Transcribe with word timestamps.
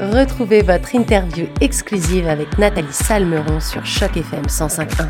Retrouvez 0.00 0.62
votre 0.62 0.94
interview 0.94 1.46
exclusive 1.60 2.28
avec 2.28 2.56
Nathalie 2.56 2.92
Salmeron 2.92 3.58
sur 3.58 3.84
Choc 3.84 4.16
FM 4.16 4.42
105.1. 4.42 5.08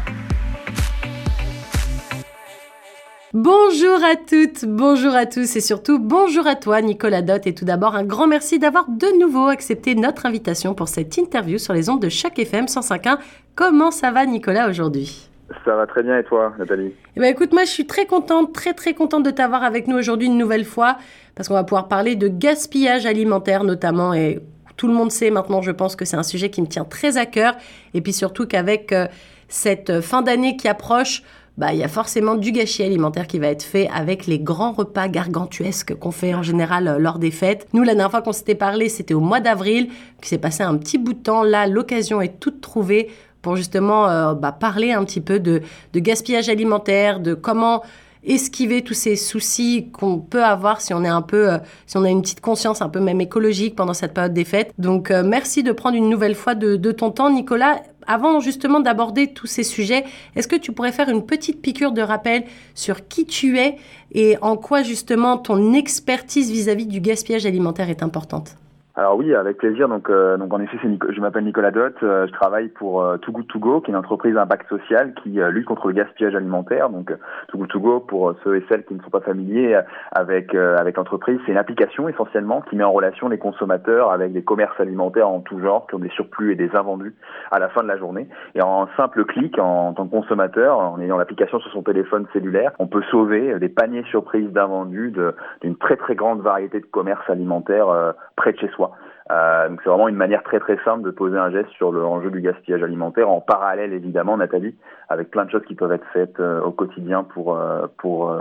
Bonjour 3.35 4.03
à 4.03 4.17
toutes, 4.17 4.65
bonjour 4.65 5.15
à 5.15 5.27
tous 5.27 5.57
et 5.57 5.61
surtout 5.61 5.99
bonjour 5.99 6.47
à 6.47 6.55
toi 6.55 6.81
Nicolas 6.81 7.21
Dott 7.21 7.47
et 7.47 7.55
tout 7.55 7.67
d'abord 7.67 7.97
un 7.97 8.05
grand 8.05 8.27
merci 8.27 8.59
d'avoir 8.59 8.89
de 8.89 9.21
nouveau 9.21 9.49
accepté 9.49 9.95
notre 9.95 10.25
invitation 10.25 10.73
pour 10.73 10.89
cette 10.89 11.19
interview 11.19 11.59
sur 11.59 11.75
les 11.75 11.91
ondes 11.91 12.01
de 12.01 12.09
Choc 12.09 12.39
FM 12.39 12.65
105.1. 12.65 13.19
Comment 13.57 13.91
ça 13.91 14.11
va 14.11 14.25
Nicolas 14.25 14.71
aujourd'hui? 14.71 15.29
Ça 15.67 15.77
va 15.77 15.87
très 15.87 16.03
bien 16.03 16.19
et 16.19 16.25
toi, 16.25 16.55
Nathalie? 16.59 16.95
Eh 17.15 17.21
ben, 17.21 17.27
Écoute, 17.27 17.53
moi 17.53 17.65
je 17.65 17.71
suis 17.71 17.87
très 17.87 18.07
contente, 18.07 18.55
très 18.55 18.73
très 18.73 18.95
contente 18.95 19.23
de 19.23 19.31
t'avoir 19.31 19.65
avec 19.65 19.87
nous 19.87 19.99
aujourd'hui 19.99 20.29
une 20.29 20.39
nouvelle 20.39 20.65
fois 20.65 20.97
parce 21.35 21.47
qu'on 21.47 21.55
va 21.55 21.65
pouvoir 21.65 21.89
parler 21.89 22.17
de 22.17 22.29
gaspillage 22.29 23.05
alimentaire 23.05 23.65
notamment 23.65 24.15
et 24.15 24.41
tout 24.79 24.89
le 24.89 24.95
monde 24.95 25.13
sait 25.13 25.31
maintenant, 25.31 25.61
je 25.61 25.73
pense 25.73 25.95
que 25.97 26.07
c'est 26.07 26.17
un 26.17 26.23
sujet 26.23 26.49
qui 26.49 26.63
me 26.63 26.67
tient 26.67 26.85
très 26.85 27.19
à 27.19 27.27
cœur 27.27 27.55
et 27.93 28.01
puis 28.01 28.15
surtout 28.15 28.47
qu'avec 28.47 28.93
euh, 28.93 29.07
cette 29.49 30.01
fin 30.01 30.23
d'année 30.23 30.57
qui 30.57 30.69
approche, 30.69 31.23
bah, 31.59 31.73
il 31.73 31.81
y 31.81 31.83
a 31.83 31.89
forcément 31.89 32.37
du 32.37 32.53
gâchis 32.53 32.85
alimentaire 32.85 33.27
qui 33.27 33.41
va 33.41 33.49
être 33.49 33.65
fait 33.65 33.91
avec 33.93 34.29
les 34.29 34.39
grands 34.39 34.71
repas 34.71 35.09
gargantuesques 35.09 35.99
qu'on 35.99 36.13
fait 36.13 36.33
en 36.33 36.45
général 36.45 36.87
euh, 36.87 36.99
lors 36.99 37.19
des 37.19 37.33
fêtes. 37.33 37.67
Nous, 37.73 37.83
la 37.83 37.95
dernière 37.95 38.13
fois 38.13 38.23
qu'on 38.23 38.33
s'était 38.33 38.55
parlé, 38.55 38.89
c'était 38.89 39.15
au 39.15 39.21
mois 39.21 39.41
d'avril, 39.41 39.89
qui 40.23 40.29
s'est 40.29 40.39
passé 40.39 40.63
un 40.63 40.77
petit 40.77 40.99
bout 40.99 41.15
de 41.15 41.19
temps. 41.19 41.43
Là, 41.43 41.67
l'occasion 41.67 42.21
est 42.21 42.39
toute 42.39 42.61
trouvée 42.61 43.11
pour 43.43 43.57
justement 43.57 44.09
euh, 44.09 44.35
bah, 44.35 44.53
parler 44.53 44.93
un 44.93 45.05
petit 45.05 45.21
peu 45.21 45.41
de, 45.41 45.61
gaspillage 45.97 46.49
alimentaire, 46.49 47.19
de 47.19 47.35
comment 47.35 47.83
esquiver 48.25 48.83
tous 48.83 48.95
ces 48.95 49.17
soucis 49.17 49.89
qu'on 49.93 50.19
peut 50.19 50.45
avoir 50.45 50.81
si 50.81 50.95
on 50.95 51.05
est 51.05 51.09
un 51.09 51.23
peu, 51.23 51.53
euh, 51.53 51.59
si 51.87 51.97
on 51.97 52.05
a 52.05 52.11
une 52.11 52.23
petite 52.23 52.41
conscience 52.41 52.83
un 52.83 52.89
peu 52.89 53.01
même 53.01 53.21
écologique 53.21 53.77
pendant 53.77 53.95
cette 53.95 54.15
période 54.15 54.35
des 54.35 54.45
fêtes. 54.45 54.73
Donc 54.79 55.11
euh, 55.11 55.23
merci 55.25 55.63
de 55.63 55.73
prendre 55.73 55.97
une 55.97 56.09
nouvelle 56.09 56.35
fois 56.35 56.55
de, 56.55 56.93
ton 56.93 57.11
temps, 57.11 57.31
Nicolas. 57.31 57.83
Avant 58.07 58.41
justement 58.41 58.81
d'aborder 58.81 59.29
tous 59.35 59.47
ces 59.47 59.63
sujets, 59.63 60.05
est-ce 60.35 60.49
que 60.49 60.57
tu 60.57 60.73
pourrais 60.73 60.93
faire 60.93 61.11
une 61.11 61.27
petite 61.27 61.61
piqûre 61.61 61.93
de 61.93 62.01
rappel 62.01 62.45
sur 62.75 63.07
qui 63.07 63.27
tu 63.27 63.59
es 63.59 63.77
et 64.13 64.39
en 64.41 64.57
quoi 64.57 64.83
justement 64.83 65.37
ton 65.37 65.75
expertise 65.75 66.51
vis 66.51 66.71
à 66.71 66.75
-vis 66.75 66.87
du 66.87 67.01
gaspillage 67.01 67.45
alimentaire 67.45 67.91
est 67.91 68.03
importante? 68.03 68.57
Alors 68.99 69.17
oui, 69.17 69.33
avec 69.33 69.59
plaisir. 69.59 69.89
Donc, 69.89 70.11
euh, 70.11 70.37
donc 70.39 70.53
en 70.53 70.59
effet, 70.59 70.77
c'est 70.83 70.89
je 71.13 71.21
m'appelle 71.21 71.45
Nicolas 71.45 71.71
Dott. 71.71 71.95
Euh, 72.03 72.27
je 72.27 72.33
travaille 72.33 72.67
pour 72.67 73.01
euh, 73.01 73.17
Too 73.19 73.31
Good 73.31 73.47
To 73.47 73.59
Go, 73.61 73.81
qui 73.81 73.93
est 73.93 73.95
une 73.95 73.97
entreprise 73.97 74.35
d'impact 74.35 74.69
social 74.69 75.15
qui 75.23 75.41
euh, 75.41 75.51
lutte 75.51 75.67
contre 75.67 75.87
le 75.87 75.95
gaspillage 75.95 76.35
alimentaire. 76.35 76.91
Donc, 76.91 77.17
Too 77.47 77.59
Good 77.59 77.69
To 77.69 77.79
Go, 77.79 78.01
pour 78.01 78.35
ceux 78.43 78.57
et 78.57 78.65
celles 78.69 78.85
qui 78.85 78.95
ne 78.95 79.01
sont 79.01 79.11
pas 79.11 79.21
familiers 79.21 79.81
avec 80.11 80.53
avec 80.53 80.97
l'entreprise, 80.97 81.39
c'est 81.47 81.53
une 81.53 81.59
application 81.59 82.09
essentiellement 82.09 82.61
qui 82.63 82.75
met 82.75 82.83
en 82.83 82.91
relation 82.91 83.29
les 83.29 83.39
consommateurs 83.39 84.11
avec 84.11 84.33
des 84.33 84.43
commerces 84.43 84.81
alimentaires 84.81 85.29
en 85.29 85.41
tout 85.43 85.61
genre 85.61 85.87
qui 85.87 85.95
ont 85.95 86.01
des 86.01 86.11
surplus 86.11 86.51
et 86.51 86.57
des 86.57 86.75
invendus 86.75 87.15
à 87.53 87.61
la 87.61 87.69
fin 87.69 87.85
de 87.85 87.89
la 87.89 87.99
journée. 87.99 88.27
Et 88.57 88.63
en 88.63 88.89
simple 88.97 89.25
clic, 89.27 89.61
en, 89.61 89.91
en 89.91 89.93
tant 89.93 90.07
que 90.07 90.11
consommateur, 90.11 90.77
en 90.77 91.01
ayant 91.01 91.19
l'application 91.19 91.61
sur 91.61 91.71
son 91.71 91.85
téléphone 91.85 92.27
cellulaire, 92.33 92.73
on 92.81 92.89
peut 92.89 93.03
sauver 93.13 93.61
des 93.61 93.69
paniers 93.69 94.05
surprises 94.11 94.51
d'invendus 94.51 95.13
d'une 95.61 95.77
très 95.77 95.97
très 95.97 96.17
grande 96.17 96.41
variété 96.41 96.81
de 96.81 96.87
commerces 96.87 97.31
alimentaires 97.31 98.15
près 98.35 98.53
de 98.53 98.59
chez 98.59 98.69
soi. 98.71 98.88
Euh, 99.31 99.69
donc 99.69 99.81
c'est 99.83 99.91
vraiment 99.91 100.09
une 100.09 100.17
manière 100.17 100.43
très 100.43 100.59
très 100.59 100.79
simple 100.85 101.03
de 101.03 101.11
poser 101.11 101.37
un 101.37 101.51
geste 101.51 101.69
sur 101.71 101.93
l'enjeu 101.93 102.31
du 102.31 102.41
gaspillage 102.41 102.83
alimentaire, 102.83 103.29
en 103.29 103.41
parallèle 103.41 103.93
évidemment, 103.93 104.37
Nathalie, 104.37 104.75
avec 105.09 105.31
plein 105.31 105.45
de 105.45 105.51
choses 105.51 105.65
qui 105.67 105.75
peuvent 105.75 105.93
être 105.93 106.07
faites 106.13 106.41
euh, 106.41 106.63
au 106.63 106.71
quotidien 106.71 107.25
pour, 107.25 107.55
euh, 107.55 107.87
pour 107.99 108.35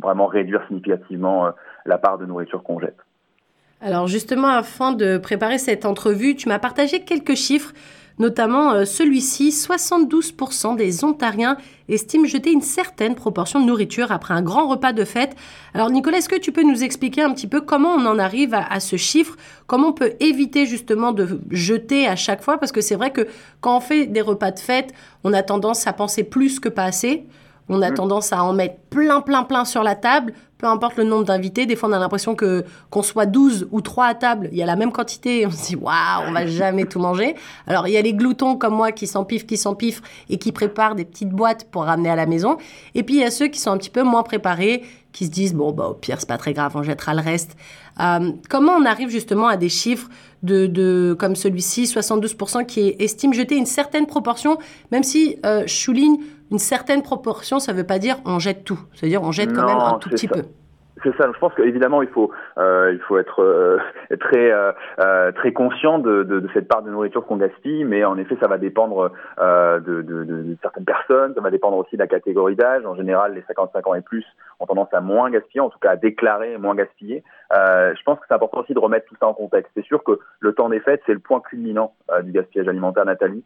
vraiment 0.00 0.26
réduire 0.26 0.62
significativement 0.66 1.50
la 1.84 1.98
part 1.98 2.18
de 2.18 2.26
nourriture 2.26 2.62
qu'on 2.62 2.80
jette. 2.80 2.98
Alors 3.80 4.06
justement, 4.08 4.48
afin 4.48 4.92
de 4.92 5.18
préparer 5.18 5.58
cette 5.58 5.84
entrevue, 5.84 6.34
tu 6.34 6.48
m'as 6.48 6.58
partagé 6.58 7.04
quelques 7.04 7.34
chiffres 7.34 7.72
Notamment 8.18 8.72
euh, 8.72 8.84
celui-ci, 8.86 9.50
72% 9.50 10.76
des 10.76 11.04
Ontariens 11.04 11.58
estiment 11.88 12.24
jeter 12.24 12.50
une 12.50 12.62
certaine 12.62 13.14
proportion 13.14 13.60
de 13.60 13.66
nourriture 13.66 14.10
après 14.10 14.32
un 14.32 14.40
grand 14.40 14.68
repas 14.68 14.94
de 14.94 15.04
fête. 15.04 15.36
Alors 15.74 15.90
Nicolas, 15.90 16.18
est-ce 16.18 16.28
que 16.28 16.38
tu 16.38 16.50
peux 16.50 16.62
nous 16.62 16.82
expliquer 16.82 17.22
un 17.22 17.32
petit 17.32 17.46
peu 17.46 17.60
comment 17.60 17.90
on 17.90 18.06
en 18.06 18.18
arrive 18.18 18.54
à, 18.54 18.80
ce 18.80 18.96
chiffre? 18.96 19.36
Comment 19.66 19.88
on 19.88 19.92
peut 19.92 20.14
éviter 20.20 20.64
justement 20.64 21.12
de 21.12 21.40
jeter 21.50 22.06
à 22.06 22.16
chaque 22.16 22.42
fois? 22.42 22.58
Parce 22.58 22.72
que 22.72 22.80
c'est 22.80 22.96
vrai 22.96 23.12
que 23.12 23.28
quand 23.60 23.76
on 23.76 23.80
fait 23.80 24.06
des 24.06 24.22
repas 24.22 24.50
de 24.50 24.58
fête, 24.60 24.94
on 25.22 25.34
a 25.34 25.42
tendance 25.42 25.86
à 25.86 25.92
penser 25.92 26.24
plus 26.24 26.58
que 26.58 26.70
pas 26.70 26.84
assez. 26.84 27.26
On 27.68 27.82
a 27.82 27.90
mmh. 27.90 27.94
tendance 27.94 28.32
à 28.32 28.44
en 28.44 28.52
mettre 28.52 28.76
plein, 28.90 29.20
plein, 29.20 29.42
plein 29.42 29.64
sur 29.64 29.82
la 29.82 29.94
table 29.94 30.32
peu 30.58 30.66
importe 30.66 30.96
le 30.96 31.04
nombre 31.04 31.24
d'invités, 31.24 31.66
des 31.66 31.76
fois 31.76 31.88
on 31.88 31.92
a 31.92 31.98
l'impression 31.98 32.34
que 32.34 32.64
qu'on 32.90 33.02
soit 33.02 33.26
12 33.26 33.68
ou 33.70 33.80
3 33.80 34.06
à 34.06 34.14
table, 34.14 34.48
il 34.52 34.58
y 34.58 34.62
a 34.62 34.66
la 34.66 34.76
même 34.76 34.92
quantité 34.92 35.40
et 35.40 35.46
on 35.46 35.50
se 35.50 35.66
dit 35.66 35.76
waouh, 35.76 36.24
on 36.26 36.32
va 36.32 36.46
jamais 36.46 36.86
tout 36.86 36.98
manger. 36.98 37.34
Alors 37.66 37.86
il 37.88 37.92
y 37.92 37.96
a 37.96 38.02
les 38.02 38.14
gloutons 38.14 38.56
comme 38.56 38.74
moi 38.74 38.92
qui 38.92 39.06
s'empiffrent, 39.06 39.46
qui 39.46 39.56
s'empiffrent 39.56 40.02
et 40.30 40.38
qui 40.38 40.52
préparent 40.52 40.94
des 40.94 41.04
petites 41.04 41.30
boîtes 41.30 41.64
pour 41.70 41.84
ramener 41.84 42.10
à 42.10 42.16
la 42.16 42.26
maison. 42.26 42.56
Et 42.94 43.02
puis 43.02 43.16
il 43.16 43.20
y 43.20 43.24
a 43.24 43.30
ceux 43.30 43.48
qui 43.48 43.60
sont 43.60 43.70
un 43.70 43.78
petit 43.78 43.90
peu 43.90 44.02
moins 44.02 44.22
préparés, 44.22 44.82
qui 45.12 45.26
se 45.26 45.30
disent 45.30 45.54
bon 45.54 45.72
bah 45.72 45.88
au 45.88 45.94
pire 45.94 46.16
c'est 46.20 46.28
pas 46.28 46.38
très 46.38 46.54
grave, 46.54 46.72
on 46.74 46.82
jettera 46.82 47.12
le 47.14 47.20
reste. 47.20 47.56
Euh, 48.00 48.32
comment 48.48 48.72
on 48.72 48.84
arrive 48.84 49.08
justement 49.08 49.48
à 49.48 49.56
des 49.56 49.68
chiffres 49.68 50.08
de, 50.42 50.66
de 50.66 51.16
comme 51.18 51.34
celui-ci, 51.34 51.84
72% 51.84 52.66
qui 52.66 52.94
estiment 52.98 53.32
jeter 53.32 53.56
une 53.56 53.66
certaine 53.66 54.06
proportion, 54.06 54.58
même 54.92 55.02
si 55.02 55.38
euh, 55.44 55.62
je 55.66 55.74
souligne 55.74 56.18
une 56.50 56.58
certaine 56.58 57.02
proportion, 57.02 57.58
ça 57.58 57.72
ne 57.72 57.78
veut 57.78 57.86
pas 57.86 57.98
dire 57.98 58.18
on 58.24 58.38
jette 58.38 58.64
tout. 58.64 58.78
C'est-à-dire 58.94 59.22
on 59.22 59.32
jette 59.32 59.52
quand 59.52 59.66
même 59.66 59.78
un 59.78 59.98
tout 59.98 60.10
petit 60.10 60.28
peu. 60.28 60.44
C'est 61.02 61.14
ça. 61.16 61.30
Je 61.32 61.38
pense 61.38 61.52
qu'évidemment 61.54 62.00
il 62.00 62.08
faut 62.08 62.30
euh, 62.56 62.90
il 62.92 63.00
faut 63.00 63.18
être 63.18 63.42
euh, 63.42 63.78
très 64.20 64.50
euh, 64.50 65.32
très 65.32 65.52
conscient 65.52 65.98
de, 65.98 66.22
de, 66.22 66.40
de, 66.40 66.48
cette 66.54 66.68
part 66.68 66.82
de 66.82 66.90
nourriture 66.90 67.26
qu'on 67.26 67.36
gaspille, 67.36 67.84
mais 67.84 68.04
en 68.04 68.16
effet 68.16 68.36
ça 68.40 68.48
va 68.48 68.56
dépendre 68.56 69.12
de, 69.38 69.80
de, 70.02 70.56
certaines 70.62 70.84
personnes, 70.84 71.34
ça 71.34 71.40
va 71.40 71.50
dépendre 71.50 71.76
aussi 71.76 71.96
de 71.96 72.00
la 72.00 72.06
catégorie 72.06 72.56
d'âge. 72.56 72.86
En 72.86 72.94
général, 72.94 73.34
les 73.34 73.42
55 73.42 73.86
ans 73.86 73.94
et 73.94 74.00
plus 74.00 74.24
ont 74.58 74.66
tendance 74.66 74.92
à 74.92 75.00
moins 75.00 75.30
gaspiller, 75.30 75.60
en 75.60 75.68
tout 75.68 75.78
cas 75.78 75.90
à 75.90 75.96
déclarer 75.96 76.56
moins 76.56 76.74
gaspiller. 76.74 77.22
je 77.52 78.02
pense 78.04 78.18
que 78.18 78.24
c'est 78.28 78.34
important 78.34 78.60
aussi 78.60 78.72
de 78.72 78.78
remettre 78.78 79.06
tout 79.06 79.16
ça 79.20 79.26
en 79.26 79.34
contexte. 79.34 79.72
C'est 79.76 79.84
sûr 79.84 80.02
que 80.02 80.18
le 80.40 80.54
temps 80.54 80.70
des 80.70 80.80
fêtes 80.80 81.02
c'est 81.06 81.12
le 81.12 81.18
point 81.18 81.40
culminant 81.40 81.92
du 82.22 82.32
gaspillage 82.32 82.68
alimentaire, 82.68 83.04
Nathalie, 83.04 83.44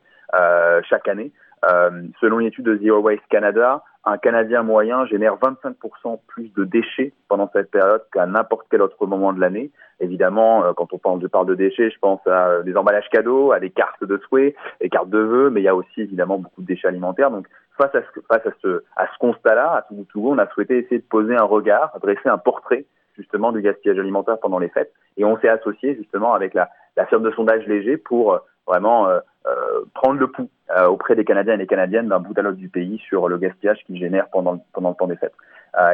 chaque 0.89 1.09
année. 1.09 1.33
Euh, 1.65 1.91
selon 2.21 2.41
une 2.41 2.47
étude 2.47 2.65
de 2.65 2.79
Zero 2.79 3.01
Waste 3.01 3.27
Canada, 3.29 3.83
un 4.05 4.17
Canadien 4.17 4.63
moyen 4.63 5.05
génère 5.07 5.37
25% 5.37 6.21
plus 6.27 6.53
de 6.55 6.65
déchets 6.65 7.13
pendant 7.29 7.51
cette 7.53 7.71
période 7.71 8.03
qu'à 8.13 8.25
n'importe 8.25 8.67
quel 8.71 8.81
autre 8.81 9.07
moment 9.07 9.33
de 9.33 9.41
l'année. 9.41 9.71
Évidemment, 10.01 10.65
euh, 10.65 10.73
quand 10.73 10.93
on 10.95 10.99
parle 10.99 11.21
de, 11.21 11.27
parle 11.27 11.47
de 11.47 11.55
déchets, 11.55 11.91
je 11.91 11.99
pense 11.99 12.27
à 12.27 12.49
euh, 12.49 12.63
des 12.63 12.77
emballages 12.77 13.09
cadeaux, 13.11 13.53
à 13.53 13.61
des 13.61 13.71
cartes 13.71 14.03
de 14.03 14.17
souhait, 14.29 14.55
des 14.81 14.89
cartes 14.89 15.11
de 15.11 15.19
vœux, 15.19 15.51
mais 15.51 15.61
il 15.61 15.65
y 15.65 15.69
a 15.69 15.75
aussi 15.75 16.01
évidemment 16.01 16.39
beaucoup 16.39 16.63
de 16.63 16.67
déchets 16.67 16.89
alimentaires. 16.89 17.31
Donc, 17.31 17.47
face 17.77 17.95
à 17.95 18.01
ce, 18.01 18.21
face 18.21 18.47
à 18.47 18.53
ce, 18.63 18.83
à 18.97 19.07
ce 19.07 19.19
constat-là, 19.19 19.73
à 19.73 19.83
tout 19.83 20.07
on 20.17 20.39
a 20.39 20.47
souhaité 20.49 20.79
essayer 20.79 20.99
de 20.99 21.07
poser 21.07 21.37
un 21.37 21.45
regard, 21.45 21.93
dresser 22.01 22.29
un 22.29 22.39
portrait 22.39 22.87
justement 23.19 23.53
du 23.53 23.61
gaspillage 23.61 23.99
alimentaire 23.99 24.39
pendant 24.41 24.59
les 24.59 24.71
fêtes. 24.71 24.93
Et 25.19 25.25
on 25.25 25.39
s'est 25.41 25.49
associé 25.49 25.95
justement 25.97 26.33
avec 26.33 26.55
la, 26.55 26.71
la 27.01 27.07
firme 27.07 27.23
de 27.23 27.31
sondage 27.31 27.67
léger 27.67 27.97
pour 27.97 28.39
vraiment 28.67 29.09
euh, 29.09 29.21
euh, 29.47 29.85
prendre 29.95 30.21
le 30.21 30.29
pouls 30.29 30.51
euh, 30.77 30.87
auprès 30.87 31.17
des 31.17 31.25
Canadiens 31.25 31.55
et 31.55 31.59
des 31.59 31.67
Canadiennes 31.67 32.09
d'un 32.09 32.21
bout 32.21 32.39
à 32.39 32.43
l'autre 32.43 32.59
du 32.59 32.69
pays 32.69 32.99
sur 32.99 33.27
le 33.27 33.39
gaspillage 33.39 33.79
qu'ils 33.87 33.97
génèrent 33.97 34.29
pendant, 34.29 34.63
pendant 34.75 34.91
le 34.91 34.95
temps 34.97 35.07
des 35.07 35.17
fêtes. 35.17 35.35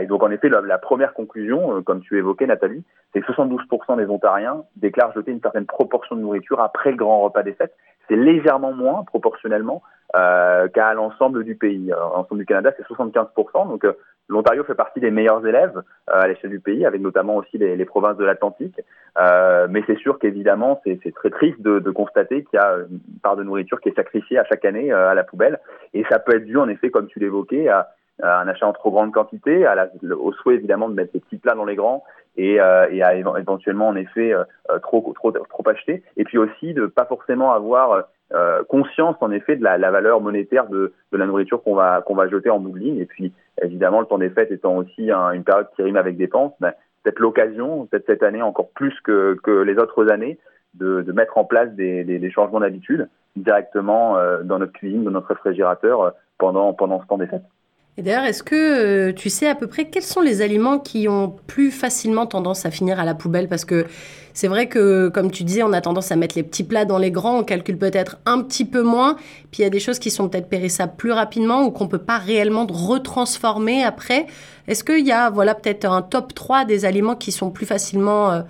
et 0.00 0.06
donc 0.06 0.24
en 0.24 0.30
effet, 0.32 0.48
la, 0.48 0.78
première 0.78 1.14
conclusion, 1.14 1.80
comme 1.82 2.00
tu 2.00 2.18
évoquais 2.18 2.46
Nathalie, 2.46 2.82
c'est 3.12 3.20
que 3.20 3.32
72% 3.32 3.96
des 3.98 4.06
Ontariens 4.06 4.64
déclarent 4.74 5.12
jeter 5.12 5.30
une 5.30 5.40
certaine 5.40 5.66
proportion 5.66 6.16
de 6.16 6.22
nourriture 6.22 6.60
après 6.60 6.90
le 6.90 6.96
grand 6.96 7.20
repas 7.20 7.44
des 7.44 7.52
fêtes. 7.52 7.74
C'est 8.08 8.16
légèrement 8.16 8.72
moins 8.72 9.04
proportionnellement 9.04 9.82
euh, 10.16 10.66
qu'à 10.68 10.92
l'ensemble 10.94 11.44
du 11.44 11.54
pays. 11.54 11.92
L'ensemble 12.14 12.40
du 12.40 12.46
Canada, 12.46 12.72
c'est 12.76 12.86
75%. 12.86 13.68
Donc 13.68 13.86
L'Ontario 14.28 14.64
fait 14.64 14.74
partie 14.74 14.98
des 15.00 15.10
meilleurs 15.10 15.46
élèves 15.46 15.76
euh, 15.76 16.20
à 16.20 16.26
l'échelle 16.26 16.50
du 16.50 16.60
pays, 16.60 16.84
avec 16.84 17.00
notamment 17.00 17.36
aussi 17.36 17.58
les, 17.58 17.76
les 17.76 17.84
provinces 17.84 18.16
de 18.16 18.24
l'Atlantique. 18.24 18.80
Euh, 19.18 19.66
mais 19.70 19.82
c'est 19.86 19.98
sûr 19.98 20.18
qu'évidemment, 20.18 20.80
c'est 20.84 21.14
très 21.14 21.30
triste 21.30 21.60
de, 21.60 21.78
de 21.78 21.90
constater 21.90 22.42
qu'il 22.44 22.58
y 22.58 22.62
a 22.62 22.76
une 22.90 23.00
part 23.22 23.36
de 23.36 23.44
nourriture 23.44 23.80
qui 23.80 23.90
est 23.90 23.94
sacrifiée 23.94 24.38
à 24.38 24.44
chaque 24.44 24.64
année 24.64 24.92
euh, 24.92 25.10
à 25.10 25.14
la 25.14 25.22
poubelle. 25.22 25.60
Et 25.94 26.04
ça 26.10 26.18
peut 26.18 26.36
être 26.36 26.44
dû, 26.44 26.58
en 26.58 26.68
effet, 26.68 26.90
comme 26.90 27.06
tu 27.06 27.20
l'évoquais, 27.20 27.68
à, 27.68 27.90
à, 28.20 28.40
un 28.40 28.48
achat 28.48 28.66
en 28.66 28.72
trop 28.72 28.90
grande 28.90 29.12
quantité, 29.12 29.64
à 29.64 29.76
la, 29.76 29.88
au 30.18 30.32
souhait 30.32 30.56
évidemment 30.56 30.88
de 30.88 30.94
mettre 30.94 31.12
des 31.12 31.20
petits 31.20 31.38
plats 31.38 31.54
dans 31.54 31.64
les 31.64 31.76
grands 31.76 32.02
et, 32.36 32.60
euh, 32.60 32.88
et 32.90 33.02
à 33.02 33.14
éventuellement, 33.14 33.88
en 33.88 33.96
effet, 33.96 34.34
trop, 34.82 35.12
trop, 35.14 35.30
trop 35.30 35.68
acheter. 35.68 36.02
Et 36.16 36.24
puis 36.24 36.36
aussi 36.36 36.74
de 36.74 36.86
pas 36.86 37.06
forcément 37.06 37.52
avoir 37.52 38.08
euh, 38.34 38.64
conscience 38.64 39.16
en 39.20 39.30
effet 39.30 39.56
de 39.56 39.62
la, 39.62 39.78
la 39.78 39.90
valeur 39.90 40.20
monétaire 40.20 40.68
de, 40.68 40.92
de 41.12 41.16
la 41.16 41.26
nourriture 41.26 41.62
qu'on 41.62 41.74
va 41.74 42.02
qu'on 42.02 42.14
va 42.14 42.28
jeter 42.28 42.50
en 42.50 42.58
bout. 42.58 42.76
Et 42.78 43.06
puis 43.06 43.32
évidemment 43.62 44.00
le 44.00 44.06
temps 44.06 44.18
des 44.18 44.30
fêtes 44.30 44.50
étant 44.50 44.76
aussi 44.76 45.10
une 45.10 45.44
période 45.44 45.68
qui 45.76 45.82
rime 45.82 45.96
avec 45.96 46.16
dépenses, 46.16 46.52
ben, 46.60 46.72
peut-être 47.02 47.20
l'occasion, 47.20 47.86
peut-être 47.86 48.06
cette 48.06 48.22
année 48.22 48.42
encore 48.42 48.70
plus 48.70 48.98
que, 49.00 49.36
que 49.42 49.62
les 49.62 49.78
autres 49.78 50.10
années, 50.10 50.38
de, 50.74 51.02
de 51.02 51.12
mettre 51.12 51.38
en 51.38 51.44
place 51.44 51.70
des, 51.74 52.04
des, 52.04 52.18
des 52.18 52.30
changements 52.30 52.60
d'habitude 52.60 53.08
directement 53.36 54.16
euh, 54.16 54.42
dans 54.42 54.58
notre 54.58 54.72
cuisine, 54.72 55.04
dans 55.04 55.10
notre 55.10 55.28
réfrigérateur 55.28 56.02
euh, 56.02 56.10
pendant 56.38 56.72
pendant 56.74 57.00
ce 57.00 57.06
temps 57.06 57.18
des 57.18 57.26
fêtes. 57.26 57.44
Et 57.98 58.02
d'ailleurs, 58.02 58.24
est-ce 58.24 58.42
que 58.42 58.54
euh, 59.08 59.12
tu 59.14 59.30
sais 59.30 59.48
à 59.48 59.54
peu 59.54 59.66
près 59.66 59.86
quels 59.86 60.02
sont 60.02 60.20
les 60.20 60.42
aliments 60.42 60.78
qui 60.78 61.08
ont 61.08 61.34
plus 61.46 61.70
facilement 61.70 62.26
tendance 62.26 62.66
à 62.66 62.70
finir 62.70 63.00
à 63.00 63.04
la 63.06 63.14
poubelle? 63.14 63.48
Parce 63.48 63.64
que 63.64 63.86
c'est 64.34 64.48
vrai 64.48 64.68
que, 64.68 65.08
comme 65.08 65.30
tu 65.30 65.44
disais, 65.44 65.62
on 65.62 65.72
a 65.72 65.80
tendance 65.80 66.12
à 66.12 66.16
mettre 66.16 66.36
les 66.36 66.42
petits 66.42 66.62
plats 66.62 66.84
dans 66.84 66.98
les 66.98 67.10
grands, 67.10 67.38
on 67.38 67.42
calcule 67.42 67.78
peut-être 67.78 68.18
un 68.26 68.42
petit 68.42 68.66
peu 68.66 68.82
moins. 68.82 69.16
Puis 69.50 69.60
il 69.60 69.62
y 69.62 69.64
a 69.64 69.70
des 69.70 69.80
choses 69.80 69.98
qui 69.98 70.10
sont 70.10 70.28
peut-être 70.28 70.50
périssables 70.50 70.92
plus 70.98 71.10
rapidement 71.10 71.64
ou 71.64 71.70
qu'on 71.70 71.84
ne 71.84 71.88
peut 71.88 71.96
pas 71.96 72.18
réellement 72.18 72.66
retransformer 72.68 73.82
après. 73.82 74.26
Est-ce 74.68 74.84
qu'il 74.84 75.06
y 75.06 75.12
a 75.12 75.30
voilà, 75.30 75.54
peut-être 75.54 75.86
un 75.86 76.02
top 76.02 76.34
3 76.34 76.66
des 76.66 76.84
aliments 76.84 77.16
qui 77.16 77.32
sont 77.32 77.50
plus 77.50 77.64
facilement, 77.64 78.30
euh, 78.30 78.42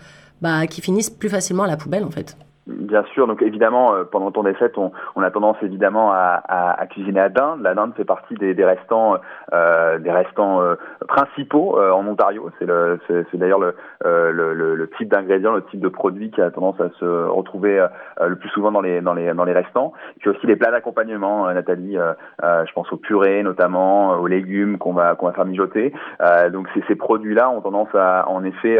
bah, 0.43 0.67
qui 0.67 0.81
finissent 0.81 1.11
plus 1.11 1.29
facilement 1.29 1.63
à 1.63 1.69
la 1.69 1.77
poubelle 1.77 2.03
en 2.03 2.11
fait? 2.11 2.37
Bien 2.87 3.03
sûr, 3.15 3.27
donc 3.27 3.43
évidemment, 3.43 3.95
euh, 3.95 4.05
pendant 4.05 4.31
ton 4.31 4.45
fêtes, 4.55 4.79
on, 4.79 4.93
on, 5.17 5.23
a 5.23 5.31
tendance 5.33 5.57
évidemment 5.61 6.13
à, 6.13 6.41
à, 6.47 6.81
à, 6.81 6.87
cuisiner 6.87 7.19
à 7.19 7.29
dinde. 7.29 7.61
La 7.63 7.75
dinde 7.75 7.93
fait 7.97 8.05
partie 8.05 8.35
des, 8.35 8.55
des 8.55 8.65
restants, 8.65 9.17
euh, 9.53 9.99
des 9.99 10.13
restants 10.13 10.61
euh, 10.63 10.77
principaux 11.09 11.81
euh, 11.81 11.91
en 11.91 12.07
Ontario. 12.07 12.49
C'est, 12.59 12.67
le, 12.67 13.01
c'est, 13.09 13.35
d'ailleurs 13.35 13.59
le, 13.59 13.75
le, 14.05 14.55
le, 14.55 14.77
le, 14.77 14.91
type 14.91 15.09
d'ingrédient, 15.09 15.53
le 15.53 15.65
type 15.65 15.81
de 15.81 15.89
produit 15.89 16.31
qui 16.31 16.41
a 16.41 16.51
tendance 16.51 16.81
à 16.81 16.91
se 17.01 17.05
retrouver 17.05 17.85
le 18.21 18.37
plus 18.37 18.49
souvent 18.51 18.71
dans 18.71 18.81
les 18.81 19.01
dans 19.01 19.15
les 19.15 19.35
dans 19.35 19.45
les 19.45 19.53
restants. 19.53 19.93
Puis 20.21 20.31
aussi 20.31 20.47
les 20.47 20.57
plats 20.57 20.71
d'accompagnement, 20.71 21.53
Nathalie. 21.53 21.99
je 22.43 22.73
pense 22.73 22.93
aux 22.93 22.97
purées 22.97 23.43
notamment, 23.43 24.13
aux 24.19 24.27
légumes 24.27 24.79
qu'on 24.79 24.93
va 24.93 25.17
qu'on 25.17 25.27
va 25.27 25.33
faire 25.33 25.45
mijoter. 25.45 25.93
donc 26.53 26.69
ces, 26.87 26.95
produits-là 26.95 27.51
ont 27.51 27.61
tendance 27.61 27.95
à 27.95 28.29
en 28.29 28.45
effet 28.45 28.79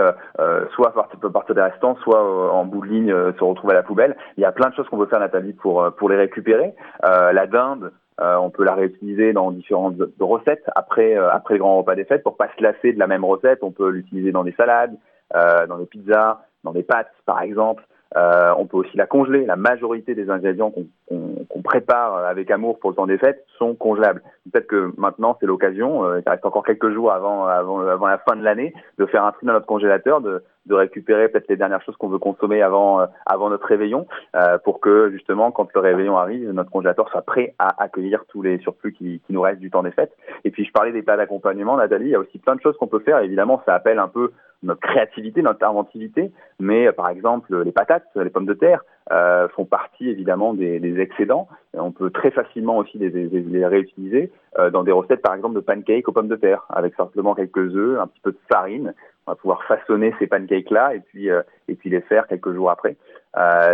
soit 0.75 0.93
partir, 0.95 1.19
partir 1.33 1.55
des 1.55 1.63
restants, 1.63 1.97
soit 2.03 2.53
en 2.53 2.65
bout 2.65 2.87
de 2.87 2.87
ligne 2.87 3.15
se 3.39 3.45
retrouver 3.45 3.75
la 3.75 3.83
poubelle. 3.83 3.96
Il 4.37 4.41
y 4.41 4.45
a 4.45 4.53
plein 4.53 4.69
de 4.69 4.75
choses 4.75 4.89
qu'on 4.89 4.99
peut 4.99 5.07
faire, 5.07 5.21
Nathalie, 5.21 5.53
pour 5.53 5.83
euh, 5.83 5.91
les 6.09 6.17
récupérer. 6.17 6.75
Euh, 7.05 7.33
la 7.33 7.47
dinde, 7.47 7.93
euh, 8.21 8.37
on 8.37 8.51
peut 8.51 8.65
la 8.65 8.75
réutiliser 8.75 9.33
dans 9.33 9.51
différentes 9.51 9.97
recettes 10.21 10.65
après 10.75 11.17
après 11.17 11.55
le 11.55 11.61
grand 11.61 11.79
repas 11.79 11.95
des 11.95 12.05
fêtes 12.05 12.23
pour 12.23 12.37
pas 12.37 12.49
se 12.57 12.63
lasser 12.63 12.93
de 12.93 12.99
la 12.99 13.07
même 13.07 13.25
recette. 13.25 13.61
On 13.63 13.73
peut 13.73 13.91
l'utiliser 13.91 14.33
dans 14.33 14.45
des 14.45 14.53
salades, 14.53 14.97
dans 15.35 15.79
des 15.79 15.87
pizzas, 15.87 16.41
dans 16.65 16.73
des 16.73 16.83
pâtes, 16.83 17.13
par 17.27 17.43
exemple. 17.43 17.85
On 18.15 18.67
peut 18.67 18.79
aussi 18.79 18.97
la 18.97 19.07
congeler. 19.07 19.45
La 19.45 19.57
majorité 19.57 20.15
des 20.15 20.31
ingrédients 20.31 20.71
qu'on 20.71 21.63
prépare 21.63 22.17
avec 22.25 22.51
amour 22.51 22.79
pour 22.79 22.91
le 22.91 22.97
temps 22.97 23.07
des 23.07 23.19
fêtes 23.19 23.45
sont 23.59 23.75
congelables. 23.75 24.23
Peut-être 24.51 24.67
que 24.67 24.93
maintenant 24.97 25.37
c'est 25.39 25.47
l'occasion, 25.47 26.17
il 26.17 26.27
reste 26.27 26.47
encore 26.47 26.65
quelques 26.65 26.93
jours 26.95 27.13
avant, 27.13 27.45
avant, 27.47 27.81
avant 27.81 28.07
la 28.07 28.19
fin 28.19 28.37
de 28.37 28.43
l'année, 28.43 28.73
de 28.99 29.05
faire 29.05 29.25
un 29.25 29.33
tri 29.33 29.45
dans 29.45 29.53
notre 29.53 29.67
congélateur, 29.67 30.23
de, 30.23 30.43
de 30.67 30.75
récupérer 30.75 31.29
peut-être 31.29 31.49
les 31.49 31.57
dernières 31.57 31.83
choses 31.83 31.97
qu'on 31.97 32.09
veut 32.09 32.19
consommer 32.19 32.63
avant, 32.63 33.01
euh, 33.01 33.07
avant 33.25 33.51
notre 33.51 33.67
réveillon, 33.67 34.07
euh, 34.35 34.59
pour 34.59 34.81
que 34.81 35.11
justement 35.11 35.51
quand 35.51 35.73
le 35.75 35.81
réveillon 35.81 36.17
arrive, 36.17 36.51
notre 36.51 36.71
congélateur 36.71 37.09
soit 37.09 37.23
prêt 37.23 37.55
à 37.59 37.83
accueillir 37.83 38.25
tous 38.29 38.43
les 38.43 38.59
surplus 38.59 38.93
qui, 38.93 39.21
qui 39.27 39.33
nous 39.33 39.41
restent 39.41 39.61
du 39.61 39.71
temps 39.71 39.83
des 39.83 39.93
fêtes. 39.93 40.17
Et 40.45 40.51
puis 40.51 40.65
je 40.65 40.73
parlais 40.73 40.93
des 40.93 41.03
plats 41.03 41.17
d'accompagnement, 41.17 41.77
Nathalie, 41.77 42.07
il 42.07 42.11
y 42.11 42.15
a 42.15 42.21
aussi 42.21 42.39
plein 42.39 42.57
de 42.57 42.61
choses 42.61 42.77
qu'on 42.77 42.87
peut 42.87 43.01
faire. 43.01 43.21
Évidemment, 43.21 43.63
ça 43.67 43.75
appelle 43.75 43.99
un 43.99 44.09
peu 44.09 44.33
notre 44.63 44.81
créativité, 44.81 45.43
notre 45.43 45.65
inventivité, 45.67 46.33
mais 46.59 46.89
euh, 46.89 46.93
par 46.93 47.09
exemple 47.09 47.63
les 47.63 47.73
patates, 47.73 48.09
les 48.17 48.31
pommes 48.31 48.47
de 48.47 48.55
terre 48.55 48.83
euh, 49.13 49.49
font 49.49 49.65
partie 49.65 50.09
évidemment 50.09 50.55
des, 50.55 50.81
des, 50.81 50.99
excédents. 51.01 51.49
On 51.75 51.93
peut 51.93 52.11
très 52.11 52.31
facilement 52.31 52.79
aussi 52.79 52.99
les, 52.99 53.11
les, 53.11 53.29
les 53.29 53.67
réutiliser 53.67 54.33
euh, 54.59 54.71
dans 54.71 54.83
des 54.83 54.93
recettes 54.93 55.23
par 55.23 55.35
exemple 55.35 55.55
de 55.55 55.61
pancakes 55.61 56.09
aux 56.09 56.13
pommes 56.13 56.29
de 56.29 56.37
terre, 56.37 56.65
avec 56.71 56.95
simplement 56.95 57.35
quelques 57.35 57.75
œufs, 57.77 58.01
un 58.01 58.07
petit 58.07 58.21
peu 58.21 58.33
de 58.33 58.39
farine. 58.51 58.95
On 59.27 59.33
va 59.33 59.37
pouvoir 59.37 59.65
façonner 59.65 60.15
ces 60.19 60.27
pancakes 60.27 60.71
là 60.71 60.95
et 60.95 61.01
puis 61.01 61.31
euh, 61.31 61.43
et 61.69 61.75
puis 61.75 61.91
les 61.91 62.01
faire 62.01 62.27
quelques 62.27 62.53
jours 62.53 62.71
après. 62.71 62.97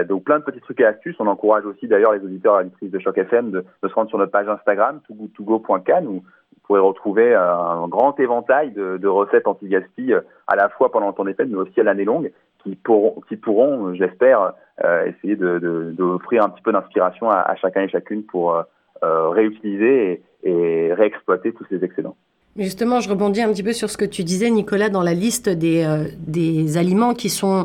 donc 0.08 0.24
plein 0.24 0.38
de 0.38 0.44
petits 0.44 0.60
trucs 0.60 0.80
et 0.80 0.86
astuces. 0.86 1.16
On 1.20 1.26
encourage 1.26 1.66
aussi 1.66 1.86
d'ailleurs 1.88 2.12
les 2.12 2.24
auditeurs 2.24 2.60
et 2.60 2.64
auditrices 2.64 2.90
de 2.90 2.98
Choc 2.98 3.18
FM 3.18 3.50
de, 3.50 3.64
se 3.82 3.94
rendre 3.94 4.08
sur 4.08 4.18
notre 4.18 4.32
page 4.32 4.48
Instagram 4.48 5.00
togotogo.can 5.06 6.06
où 6.06 6.22
pourrez 6.62 6.80
retrouver 6.80 7.34
un 7.34 7.86
grand 7.88 8.18
éventail 8.18 8.70
de, 8.72 8.96
de 8.96 9.08
recettes 9.08 9.46
anti-gaspi 9.46 10.12
euh, 10.12 10.20
à 10.46 10.56
la 10.56 10.68
fois 10.70 10.90
pendant 10.90 11.08
le 11.08 11.12
temps 11.12 11.24
des 11.24 11.34
fêtes, 11.34 11.48
mais 11.50 11.56
aussi 11.56 11.78
à 11.80 11.82
l'année 11.84 12.04
longue, 12.04 12.32
qui 12.62 12.76
pourront, 12.76 13.20
qui 13.28 13.36
pourront 13.36 13.94
j'espère, 13.94 14.54
euh, 14.84 15.06
essayer 15.06 15.36
d'offrir 15.36 15.92
de, 15.92 15.92
de, 15.92 16.44
un 16.44 16.48
petit 16.48 16.62
peu 16.62 16.72
d'inspiration 16.72 17.30
à, 17.30 17.40
à, 17.40 17.56
chacun 17.56 17.82
et 17.82 17.88
chacune 17.88 18.24
pour 18.24 18.54
euh, 18.54 18.62
euh 19.02 19.28
réutiliser 19.30 20.22
et, 20.44 20.50
et, 20.50 20.94
réexploiter 20.94 21.52
tous 21.52 21.66
ces 21.68 21.84
excédents. 21.84 22.16
Justement, 22.56 23.00
je 23.00 23.08
rebondis 23.08 23.40
un 23.40 23.50
petit 23.50 23.62
peu 23.62 23.72
sur 23.72 23.88
ce 23.88 23.96
que 23.96 24.04
tu 24.04 24.24
disais, 24.24 24.50
Nicolas, 24.50 24.90
dans 24.90 25.02
la 25.02 25.14
liste 25.14 25.48
des, 25.48 25.84
euh, 25.84 26.04
des 26.18 26.76
aliments 26.76 27.14
qui 27.14 27.30
sont 27.30 27.64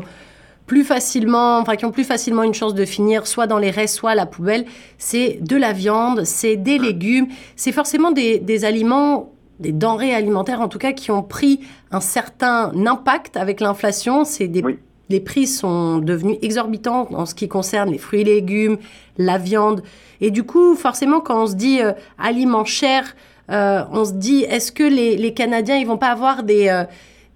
plus 0.66 0.84
facilement, 0.84 1.58
enfin 1.58 1.76
qui 1.76 1.84
ont 1.84 1.90
plus 1.90 2.04
facilement 2.04 2.42
une 2.42 2.54
chance 2.54 2.74
de 2.74 2.84
finir 2.84 3.26
soit 3.26 3.46
dans 3.46 3.58
les 3.58 3.70
restes, 3.70 3.96
soit 3.96 4.10
à 4.10 4.14
la 4.14 4.26
poubelle, 4.26 4.64
c'est 4.98 5.38
de 5.40 5.56
la 5.56 5.72
viande, 5.72 6.24
c'est 6.24 6.56
des 6.56 6.78
légumes, 6.78 7.26
c'est 7.56 7.72
forcément 7.72 8.12
des, 8.12 8.38
des 8.38 8.64
aliments 8.64 9.32
des 9.60 9.72
denrées 9.72 10.14
alimentaires 10.14 10.60
en 10.60 10.68
tout 10.68 10.78
cas 10.78 10.92
qui 10.92 11.10
ont 11.10 11.22
pris 11.22 11.60
un 11.90 12.00
certain 12.00 12.70
impact 12.86 13.36
avec 13.36 13.60
l'inflation. 13.60 14.24
C'est 14.24 14.46
des 14.46 14.62
oui. 14.62 14.78
Les 15.10 15.20
prix 15.20 15.46
sont 15.46 15.98
devenus 15.98 16.36
exorbitants 16.42 17.08
en 17.12 17.24
ce 17.24 17.34
qui 17.34 17.48
concerne 17.48 17.90
les 17.90 17.98
fruits 17.98 18.20
et 18.20 18.24
légumes, 18.24 18.76
la 19.16 19.38
viande. 19.38 19.82
Et 20.20 20.30
du 20.30 20.42
coup, 20.42 20.74
forcément, 20.74 21.20
quand 21.20 21.44
on 21.44 21.46
se 21.46 21.54
dit 21.54 21.80
euh, 21.80 21.92
aliments 22.18 22.66
chers, 22.66 23.16
euh, 23.50 23.82
on 23.92 24.04
se 24.04 24.12
dit 24.12 24.44
est-ce 24.44 24.72
que 24.72 24.82
les, 24.82 25.16
les, 25.16 25.34
Canadiens 25.34 25.76
ils 25.76 25.86
vont 25.86 25.98
pas 25.98 26.10
avoir 26.10 26.42
des 26.42 26.68
euh, 26.68 26.84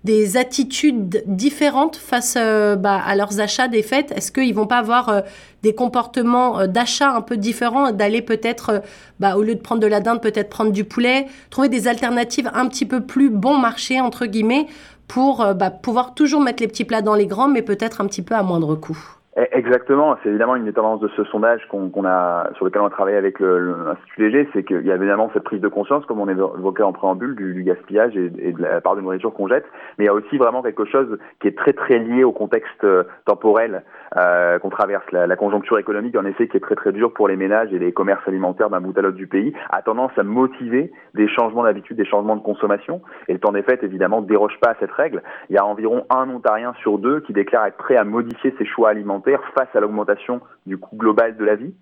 des 0.04 0.36
attitudes 0.36 1.22
différentes 1.26 1.96
face 1.96 2.34
euh, 2.36 2.76
bah, 2.76 3.00
à 3.04 3.14
leurs 3.14 3.40
achats 3.40 3.68
des 3.68 3.82
fêtes? 3.82 4.12
Est-ce 4.16 4.32
qu'ils 4.32 4.54
vont 4.54 4.66
pas 4.66 4.78
avoir 4.78 5.08
euh, 5.08 5.20
des 5.62 5.74
comportements 5.74 6.60
euh, 6.60 6.66
d'achat 6.66 7.14
un 7.14 7.20
peu 7.20 7.36
différents, 7.36 7.92
d'aller 7.92 8.22
peut-être, 8.22 8.82
bah, 9.20 9.36
au 9.36 9.42
lieu 9.42 9.54
de 9.54 9.60
prendre 9.60 9.80
de 9.80 9.86
la 9.86 10.00
dinde, 10.00 10.20
peut-être 10.20 10.50
prendre 10.50 10.72
du 10.72 10.84
poulet, 10.84 11.26
trouver 11.50 11.68
des 11.68 11.86
alternatives 11.86 12.50
un 12.52 12.66
petit 12.66 12.86
peu 12.86 13.00
plus 13.00 13.30
bon 13.30 13.56
marché, 13.58 14.00
entre 14.00 14.26
guillemets, 14.26 14.66
pour 15.06 15.44
bah, 15.54 15.70
pouvoir 15.70 16.14
toujours 16.14 16.40
mettre 16.40 16.62
les 16.62 16.68
petits 16.68 16.84
plats 16.84 17.02
dans 17.02 17.14
les 17.14 17.26
grands, 17.26 17.48
mais 17.48 17.60
peut-être 17.60 18.00
un 18.00 18.06
petit 18.06 18.22
peu 18.22 18.34
à 18.34 18.42
moindre 18.42 18.74
coût? 18.76 18.98
Exactement, 19.34 20.14
c'est 20.22 20.28
évidemment 20.28 20.56
une 20.56 20.66
des 20.66 20.74
tendances 20.74 21.00
de 21.00 21.08
ce 21.16 21.24
sondage 21.24 21.66
qu'on 21.68 21.88
qu 21.88 22.06
a, 22.06 22.50
sur 22.56 22.66
lequel 22.66 22.82
on 22.82 22.86
a 22.86 22.90
travaillé 22.90 23.16
avec 23.16 23.40
l'Institut 23.40 24.20
Léger, 24.20 24.46
c'est 24.52 24.62
qu'il 24.62 24.84
y 24.84 24.92
a 24.92 24.94
évidemment 24.94 25.30
cette 25.32 25.44
prise 25.44 25.62
de 25.62 25.68
conscience, 25.68 26.04
comme 26.04 26.20
on 26.20 26.28
évoquait 26.28 26.82
en 26.82 26.92
préambule, 26.92 27.34
du, 27.34 27.62
gaspillage 27.62 28.14
et, 28.14 28.30
et, 28.38 28.52
de 28.52 28.60
la 28.60 28.82
part 28.82 28.94
de 28.94 29.00
nourriture 29.00 29.32
qu'on 29.32 29.48
jette, 29.48 29.64
mais 29.96 30.04
il 30.04 30.06
y 30.06 30.10
a 30.10 30.12
aussi 30.12 30.36
vraiment 30.36 30.60
quelque 30.60 30.84
chose 30.84 31.18
qui 31.40 31.48
est 31.48 31.56
très 31.56 31.72
très 31.72 31.98
lié 31.98 32.24
au 32.24 32.32
contexte 32.32 32.84
euh, 32.84 33.04
temporel 33.24 33.84
euh, 34.16 34.58
qu'on 34.58 34.70
traverse. 34.70 35.04
La, 35.12 35.26
la, 35.26 35.36
conjoncture 35.36 35.78
économique, 35.78 36.16
en 36.16 36.24
effet, 36.24 36.48
qui 36.48 36.56
est 36.56 36.60
très 36.60 36.74
très 36.74 36.92
dure 36.92 37.12
pour 37.12 37.28
les 37.28 37.36
ménages 37.36 37.72
et 37.72 37.78
les 37.78 37.92
commerces 37.92 38.26
alimentaires 38.26 38.70
d'un 38.70 38.80
bout 38.80 38.96
à 38.98 39.02
l'autre 39.02 39.16
du 39.16 39.26
pays, 39.26 39.52
a 39.70 39.82
tendance 39.82 40.12
à 40.16 40.22
motiver 40.22 40.92
des 41.14 41.28
changements 41.28 41.64
d'habitude, 41.64 41.96
des 41.96 42.04
changements 42.04 42.36
de 42.36 42.42
consommation, 42.42 43.02
et 43.28 43.32
le 43.32 43.38
temps 43.38 43.52
des 43.52 43.62
fêtes, 43.62 43.82
évidemment, 43.82 44.20
ne 44.20 44.26
déroge 44.26 44.58
pas 44.60 44.70
à 44.70 44.74
cette 44.80 44.92
règle. 44.92 45.22
Il 45.50 45.54
y 45.54 45.58
a 45.58 45.64
environ 45.64 46.04
un 46.10 46.28
Ontarien 46.28 46.74
sur 46.80 46.98
deux 46.98 47.20
qui 47.20 47.32
déclare 47.32 47.66
être 47.66 47.76
prêt 47.76 47.96
à 47.96 48.04
modifier 48.04 48.54
ses 48.58 48.66
choix 48.66 48.90
alimentaires 48.90 49.40
face 49.54 49.68
à 49.74 49.80
l'augmentation 49.80 50.40
du 50.66 50.78
coût 50.78 50.96
global 50.96 51.36
de 51.36 51.44
la 51.44 51.54
vie. 51.54 51.74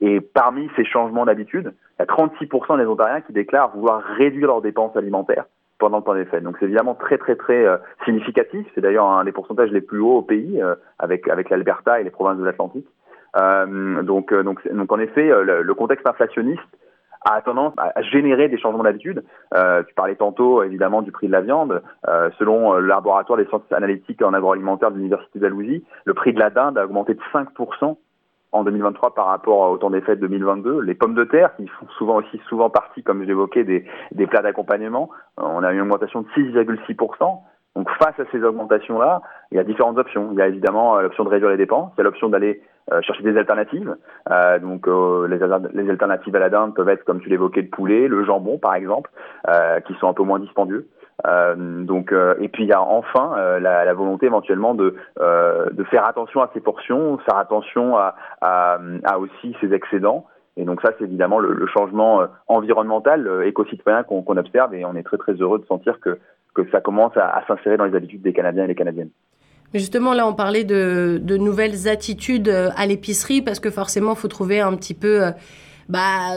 Et 0.00 0.20
parmi 0.20 0.68
ces 0.76 0.84
changements 0.84 1.24
d'habitude, 1.24 1.72
il 1.98 2.02
y 2.02 2.02
a 2.02 2.06
36% 2.06 2.78
des 2.78 2.86
Ontariens 2.86 3.20
qui 3.20 3.32
déclarent 3.32 3.70
vouloir 3.74 4.02
réduire 4.02 4.48
leurs 4.48 4.62
dépenses 4.62 4.96
alimentaires 4.96 5.44
pendant 5.78 5.98
le 5.98 6.04
temps 6.04 6.14
des 6.14 6.24
fêtes. 6.24 6.44
Donc 6.44 6.56
c'est 6.58 6.66
évidemment 6.66 6.94
très 6.94 7.18
très 7.18 7.36
très 7.36 7.64
euh, 7.64 7.76
significatif. 8.04 8.66
C'est 8.74 8.80
d'ailleurs 8.80 9.06
un 9.06 9.24
des 9.24 9.32
pourcentages 9.32 9.70
les 9.70 9.80
plus 9.80 10.00
hauts 10.00 10.18
au 10.18 10.22
pays, 10.22 10.60
euh, 10.62 10.74
avec 10.98 11.28
avec 11.28 11.50
l'Alberta 11.50 12.00
et 12.00 12.04
les 12.04 12.10
provinces 12.10 12.38
de 12.38 12.44
l'Atlantique. 12.44 12.86
Euh, 13.36 14.02
donc 14.02 14.32
donc 14.32 14.66
donc 14.72 14.92
en 14.92 14.98
effet, 14.98 15.28
le, 15.28 15.62
le 15.62 15.74
contexte 15.74 16.06
inflationniste 16.06 16.60
a 17.24 17.40
tendance 17.40 17.72
à 17.78 18.02
générer 18.02 18.48
des 18.48 18.58
changements 18.58 18.82
d'habitude. 18.82 19.24
Euh, 19.54 19.82
tu 19.84 19.94
parlais 19.94 20.14
tantôt 20.14 20.62
évidemment 20.62 21.02
du 21.02 21.10
prix 21.10 21.26
de 21.26 21.32
la 21.32 21.40
viande. 21.40 21.82
Euh, 22.06 22.30
selon 22.38 22.74
le 22.74 22.86
laboratoire 22.86 23.38
des 23.38 23.46
sciences 23.46 23.62
analytiques 23.72 24.22
en 24.22 24.34
agroalimentaire 24.34 24.90
de 24.90 24.96
l'université 24.96 25.38
d'Alousie, 25.38 25.84
le 26.04 26.14
prix 26.14 26.34
de 26.34 26.38
la 26.38 26.50
dinde 26.50 26.76
a 26.76 26.84
augmenté 26.84 27.14
de 27.14 27.20
5% 27.32 27.96
en 28.54 28.64
2023 28.64 29.14
par 29.14 29.26
rapport 29.26 29.70
au 29.70 29.76
temps 29.76 29.90
des 29.90 30.00
fêtes 30.00 30.20
2022. 30.20 30.80
Les 30.80 30.94
pommes 30.94 31.14
de 31.14 31.24
terre, 31.24 31.54
qui 31.56 31.66
font 31.66 31.86
souvent 31.98 32.16
aussi 32.16 32.40
souvent 32.48 32.70
partie, 32.70 33.02
comme 33.02 33.24
j'évoquais, 33.24 33.64
des, 33.64 33.84
des 34.12 34.26
plats 34.26 34.42
d'accompagnement, 34.42 35.10
on 35.36 35.62
a 35.62 35.72
une 35.72 35.80
augmentation 35.80 36.22
de 36.22 36.28
6,6%. 36.28 37.40
Donc 37.76 37.90
face 37.98 38.18
à 38.20 38.24
ces 38.30 38.42
augmentations-là, 38.42 39.22
il 39.50 39.56
y 39.56 39.60
a 39.60 39.64
différentes 39.64 39.98
options. 39.98 40.28
Il 40.32 40.38
y 40.38 40.42
a 40.42 40.46
évidemment 40.46 41.00
l'option 41.00 41.24
de 41.24 41.28
réduire 41.28 41.50
les 41.50 41.56
dépenses, 41.56 41.90
il 41.96 41.98
y 41.98 42.00
a 42.02 42.04
l'option 42.04 42.28
d'aller 42.28 42.62
euh, 42.92 43.02
chercher 43.02 43.22
des 43.22 43.36
alternatives. 43.36 43.96
Euh, 44.30 44.58
donc 44.58 44.86
euh, 44.86 45.26
les, 45.26 45.38
les, 45.82 45.90
alternatives 45.90 46.36
à 46.36 46.38
la 46.38 46.50
dinde 46.50 46.74
peuvent 46.74 46.88
être, 46.88 47.04
comme 47.04 47.20
tu 47.20 47.28
l'évoquais, 47.28 47.62
le 47.62 47.68
poulet, 47.68 48.06
le 48.08 48.24
jambon 48.24 48.58
par 48.58 48.74
exemple, 48.74 49.10
euh, 49.48 49.80
qui 49.80 49.94
sont 49.94 50.08
un 50.08 50.12
peu 50.12 50.22
moins 50.22 50.38
dispendieux. 50.38 50.86
Euh, 51.26 51.84
donc 51.84 52.12
et 52.12 52.48
puis 52.48 52.64
il 52.64 52.68
y 52.68 52.72
a 52.72 52.82
enfin 52.82 53.36
la, 53.60 53.84
la, 53.84 53.94
volonté 53.94 54.26
éventuellement 54.26 54.74
de 54.74 54.96
de 55.20 55.84
faire 55.84 56.06
attention 56.06 56.42
à 56.42 56.50
ses 56.54 56.60
portions, 56.60 57.18
faire 57.18 57.36
attention 57.36 57.96
à, 57.96 59.18
aussi 59.18 59.56
ses 59.60 59.72
excédents. 59.72 60.26
Et 60.56 60.64
donc 60.64 60.80
ça, 60.82 60.92
c'est 60.98 61.04
évidemment 61.04 61.40
le, 61.40 61.66
changement 61.66 62.26
environnemental, 62.46 63.42
éco-citoyen 63.44 64.04
qu'on 64.04 64.22
qu 64.22 64.38
observe, 64.38 64.74
et 64.74 64.84
on 64.84 64.94
est 64.94 65.02
très 65.02 65.18
très 65.18 65.32
heureux 65.34 65.58
de 65.58 65.66
sentir 65.66 65.98
que 66.00 66.18
que 66.54 66.62
ça 66.70 66.80
commence 66.80 67.16
à, 67.16 67.42
s'insérer 67.46 67.76
dans 67.76 67.84
les 67.84 67.96
habitudes 67.96 68.22
des 68.22 68.32
Canadiens 68.32 68.64
et 68.64 68.68
des 68.68 68.74
Canadiennes. 68.74 69.10
Mais 69.72 69.80
justement, 69.80 70.14
là, 70.14 70.26
on 70.26 70.34
parlait 70.34 70.64
de, 70.64 71.18
de 71.20 71.36
nouvelles 71.36 71.88
attitudes 71.88 72.48
euh, 72.48 72.70
à 72.76 72.86
l'épicerie 72.86 73.42
parce 73.42 73.58
que 73.58 73.70
forcément, 73.70 74.12
il 74.12 74.16
faut 74.16 74.28
trouver 74.28 74.60
un 74.60 74.76
petit 74.76 74.94
peu 74.94 75.32
bah, 75.88 76.36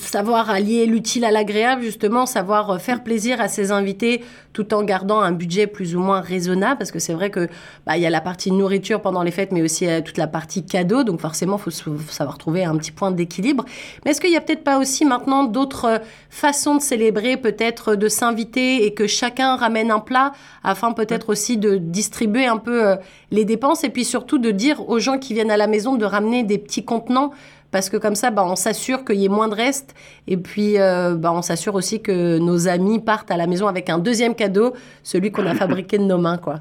savoir 0.00 0.50
allier 0.50 0.86
l'utile 0.86 1.24
à 1.24 1.30
l'agréable, 1.30 1.82
justement, 1.82 2.26
savoir 2.26 2.80
faire 2.80 3.02
plaisir 3.02 3.40
à 3.40 3.48
ses 3.48 3.72
invités 3.72 4.22
tout 4.52 4.74
en 4.74 4.82
gardant 4.82 5.20
un 5.20 5.32
budget 5.32 5.66
plus 5.66 5.94
ou 5.94 6.00
moins 6.00 6.20
raisonnable, 6.20 6.78
parce 6.78 6.90
que 6.90 6.98
c'est 6.98 7.12
vrai 7.12 7.30
que 7.30 7.48
bah, 7.86 7.96
il 7.96 8.02
y 8.02 8.06
a 8.06 8.10
la 8.10 8.20
partie 8.20 8.50
nourriture 8.50 9.00
pendant 9.00 9.22
les 9.22 9.30
fêtes, 9.30 9.52
mais 9.52 9.62
aussi 9.62 9.86
toute 10.04 10.18
la 10.18 10.26
partie 10.26 10.64
cadeau, 10.64 11.04
donc 11.04 11.20
forcément, 11.20 11.56
il 11.58 11.70
faut 11.70 11.98
savoir 12.10 12.38
trouver 12.38 12.64
un 12.64 12.76
petit 12.76 12.90
point 12.90 13.10
d'équilibre. 13.10 13.64
Mais 14.04 14.10
est-ce 14.10 14.20
qu'il 14.20 14.30
n'y 14.30 14.36
a 14.36 14.40
peut-être 14.40 14.64
pas 14.64 14.78
aussi 14.78 15.04
maintenant 15.04 15.44
d'autres 15.44 16.00
façons 16.30 16.76
de 16.76 16.82
célébrer, 16.82 17.36
peut-être 17.36 17.94
de 17.94 18.08
s'inviter 18.08 18.84
et 18.84 18.94
que 18.94 19.06
chacun 19.06 19.56
ramène 19.56 19.90
un 19.90 20.00
plat, 20.00 20.32
afin 20.64 20.92
peut-être 20.92 21.28
aussi 21.30 21.56
de 21.56 21.76
distribuer 21.76 22.46
un 22.46 22.58
peu 22.58 22.96
les 23.30 23.44
dépenses, 23.44 23.84
et 23.84 23.90
puis 23.90 24.04
surtout 24.04 24.38
de 24.38 24.50
dire 24.50 24.88
aux 24.88 24.98
gens 24.98 25.18
qui 25.18 25.34
viennent 25.34 25.50
à 25.50 25.56
la 25.56 25.66
maison 25.66 25.96
de 25.96 26.04
ramener 26.04 26.42
des 26.42 26.58
petits 26.58 26.84
contenants 26.84 27.30
parce 27.70 27.90
que 27.90 27.96
comme 27.96 28.14
ça, 28.14 28.30
bah, 28.30 28.44
on 28.46 28.56
s'assure 28.56 29.04
qu'il 29.04 29.16
y 29.16 29.24
ait 29.24 29.28
moins 29.28 29.48
de 29.48 29.54
restes. 29.54 29.94
Et 30.26 30.36
puis, 30.36 30.78
euh, 30.78 31.14
bah, 31.14 31.32
on 31.32 31.42
s'assure 31.42 31.74
aussi 31.74 32.00
que 32.00 32.38
nos 32.38 32.68
amis 32.68 32.98
partent 32.98 33.30
à 33.30 33.36
la 33.36 33.46
maison 33.46 33.66
avec 33.66 33.90
un 33.90 33.98
deuxième 33.98 34.34
cadeau, 34.34 34.74
celui 35.02 35.30
qu'on 35.30 35.46
a 35.46 35.54
fabriqué 35.56 35.98
de 35.98 36.04
nos 36.04 36.18
mains, 36.18 36.38
quoi. 36.38 36.60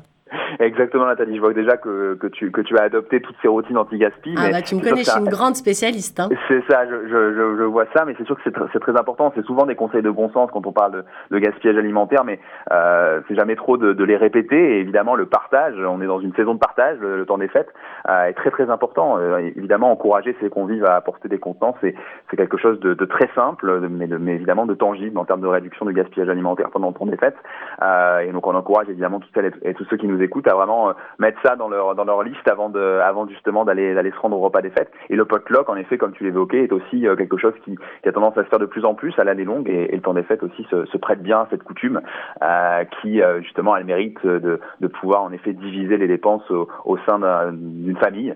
Exactement, 0.59 1.05
Nathalie. 1.05 1.35
Je 1.35 1.41
vois 1.41 1.53
déjà 1.53 1.77
que, 1.77 2.15
que, 2.15 2.27
tu, 2.27 2.51
que 2.51 2.61
tu 2.61 2.77
as 2.77 2.83
adopté 2.83 3.21
toutes 3.21 3.35
ces 3.41 3.47
routines 3.47 3.77
anti-gaspi. 3.77 4.35
Ah, 4.37 4.49
bah, 4.51 4.61
tu 4.61 4.75
me 4.75 4.81
connais, 4.81 5.03
je 5.03 5.09
suis 5.09 5.19
une 5.19 5.29
grande 5.29 5.55
spécialiste. 5.55 6.19
Hein. 6.19 6.29
C'est 6.47 6.63
ça, 6.69 6.85
je, 6.87 7.07
je, 7.07 7.57
je, 7.57 7.63
vois 7.63 7.85
ça, 7.95 8.05
mais 8.05 8.15
c'est 8.17 8.25
sûr 8.25 8.35
que 8.35 8.41
c'est 8.43 8.79
très 8.79 8.97
important. 8.97 9.31
C'est 9.35 9.45
souvent 9.45 9.65
des 9.65 9.75
conseils 9.75 10.01
de 10.01 10.09
bon 10.09 10.29
sens 10.31 10.49
quand 10.51 10.65
on 10.65 10.71
parle 10.71 10.91
de, 10.91 11.05
de 11.31 11.39
gaspillage 11.39 11.77
alimentaire, 11.77 12.23
mais 12.23 12.39
euh, 12.71 13.21
c'est 13.27 13.35
jamais 13.35 13.55
trop 13.55 13.77
de, 13.77 13.93
de, 13.93 14.03
les 14.03 14.17
répéter. 14.17 14.77
Et 14.77 14.79
évidemment, 14.79 15.15
le 15.15 15.25
partage, 15.25 15.75
on 15.77 16.01
est 16.01 16.07
dans 16.07 16.19
une 16.19 16.33
saison 16.33 16.53
de 16.53 16.59
partage, 16.59 16.97
le, 16.99 17.25
temps 17.25 17.37
des 17.37 17.47
fêtes, 17.47 17.73
euh, 18.09 18.25
est 18.25 18.33
très 18.33 18.51
très 18.51 18.69
important. 18.69 19.17
Euh, 19.17 19.37
évidemment, 19.55 19.91
encourager 19.91 20.35
ses 20.39 20.49
convives 20.49 20.85
à 20.85 20.95
apporter 20.95 21.27
des 21.27 21.39
contenants, 21.39 21.75
c'est 21.81 21.95
quelque 22.35 22.57
chose 22.57 22.79
de, 22.79 22.93
de, 22.93 23.05
très 23.05 23.29
simple, 23.35 23.87
mais, 23.89 24.07
mais, 24.07 24.35
évidemment 24.35 24.65
de 24.65 24.73
tangible 24.73 25.17
en 25.17 25.25
termes 25.25 25.41
de 25.41 25.47
réduction 25.47 25.85
de 25.85 25.91
gaspillage 25.91 26.29
alimentaire 26.29 26.69
pendant 26.71 26.87
le 26.89 26.93
temps 26.93 27.05
des 27.05 27.17
fêtes. 27.17 27.37
Euh, 27.81 28.19
et 28.19 28.31
donc, 28.31 28.45
on 28.47 28.55
encourage 28.55 28.89
évidemment 28.89 29.19
toutes 29.19 29.33
celles 29.33 29.51
et 29.63 29.73
tous 29.73 29.85
ceux 29.89 29.97
qui 29.97 30.07
nous 30.07 30.21
écoutent 30.21 30.46
à 30.47 30.55
vraiment 30.55 30.89
euh, 30.89 30.93
mettre 31.19 31.39
ça 31.43 31.55
dans 31.55 31.69
leur 31.69 31.95
dans 31.95 32.03
leur 32.03 32.23
liste 32.23 32.47
avant 32.47 32.69
de 32.69 32.99
avant 32.99 33.27
justement 33.27 33.65
d'aller 33.65 33.93
d'aller 33.93 34.11
se 34.11 34.19
rendre 34.19 34.37
au 34.37 34.41
repas 34.41 34.61
des 34.61 34.69
fêtes. 34.69 34.91
Et 35.09 35.15
le 35.15 35.25
potluck, 35.25 35.69
en 35.69 35.75
effet, 35.75 35.97
comme 35.97 36.13
tu 36.13 36.23
l'évoquais, 36.23 36.63
est 36.63 36.71
aussi 36.71 37.07
euh, 37.07 37.15
quelque 37.15 37.37
chose 37.37 37.53
qui, 37.63 37.77
a 38.05 38.11
tendance 38.11 38.37
à 38.37 38.43
se 38.43 38.49
faire 38.49 38.59
de 38.59 38.65
plus 38.65 38.85
en 38.85 38.93
plus 38.93 39.13
à 39.19 39.23
l'année 39.23 39.43
longue 39.43 39.69
et, 39.69 39.93
le 39.93 40.01
temps 40.01 40.13
des 40.13 40.23
fêtes 40.23 40.43
aussi 40.43 40.65
se, 40.69 40.97
prête 40.97 41.21
bien 41.21 41.41
à 41.41 41.47
cette 41.49 41.63
coutume 41.63 42.01
euh, 42.41 42.83
qui 43.01 43.21
justement 43.41 43.73
a 43.73 43.79
le 43.79 43.85
mérite 43.85 44.25
de, 44.25 44.59
de 44.79 44.87
pouvoir 44.87 45.23
en 45.23 45.31
effet 45.31 45.53
diviser 45.53 45.97
les 45.97 46.07
dépenses 46.07 46.49
au, 46.51 46.97
sein 47.05 47.19
d'une 47.51 47.97
famille, 47.97 48.33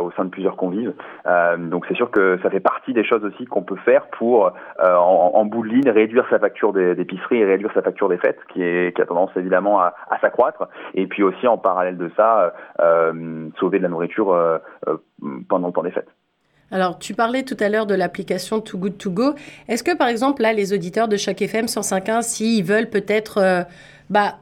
au 0.00 0.10
sein 0.12 0.24
de 0.24 0.30
plusieurs 0.30 0.56
convives. 0.56 0.94
donc 1.58 1.84
c'est 1.88 1.94
sûr 1.94 2.10
que 2.10 2.38
ça 2.42 2.50
fait 2.50 2.60
partie 2.60 2.92
des 2.92 3.04
choses 3.04 3.24
aussi 3.24 3.44
qu'on 3.46 3.62
peut 3.62 3.76
faire 3.84 4.06
pour 4.18 4.52
en, 4.78 5.30
en, 5.34 5.44
bout 5.44 5.62
de 5.62 5.68
ligne 5.68 5.90
réduire 5.90 6.26
sa 6.30 6.38
facture 6.38 6.72
d'épicerie 6.72 7.38
et 7.38 7.44
réduire 7.44 7.70
sa 7.74 7.82
facture 7.82 8.08
des 8.08 8.18
fêtes 8.18 8.40
qui 8.52 8.62
est 8.62 8.94
qui 8.94 9.02
a 9.02 9.06
tendance 9.06 9.30
évidemment 9.36 9.80
à, 9.80 9.94
s'accroître 10.20 10.68
et 10.94 11.06
puis 11.06 11.22
en 11.46 11.58
parallèle 11.58 11.96
de 11.96 12.10
ça, 12.16 12.54
euh, 12.80 13.48
sauver 13.58 13.78
de 13.78 13.82
la 13.82 13.88
nourriture 13.88 14.32
euh, 14.32 14.58
euh, 14.88 14.96
pendant 15.48 15.68
le 15.68 15.72
temps 15.72 15.82
des 15.82 15.90
fêtes. 15.90 16.08
Alors, 16.70 16.98
tu 16.98 17.14
parlais 17.14 17.42
tout 17.42 17.56
à 17.60 17.68
l'heure 17.68 17.86
de 17.86 17.94
l'application 17.94 18.60
Too 18.60 18.78
Good 18.78 18.98
To 18.98 19.10
Go. 19.10 19.34
Est-ce 19.68 19.82
que, 19.82 19.94
par 19.96 20.08
exemple, 20.08 20.40
là, 20.40 20.54
les 20.54 20.72
auditeurs 20.72 21.06
de 21.06 21.16
chaque 21.18 21.42
FM 21.42 21.66
105.1, 21.66 22.22
s'ils 22.22 22.64
veulent 22.64 22.88
peut-être 22.88 23.66
bah, 24.08 24.36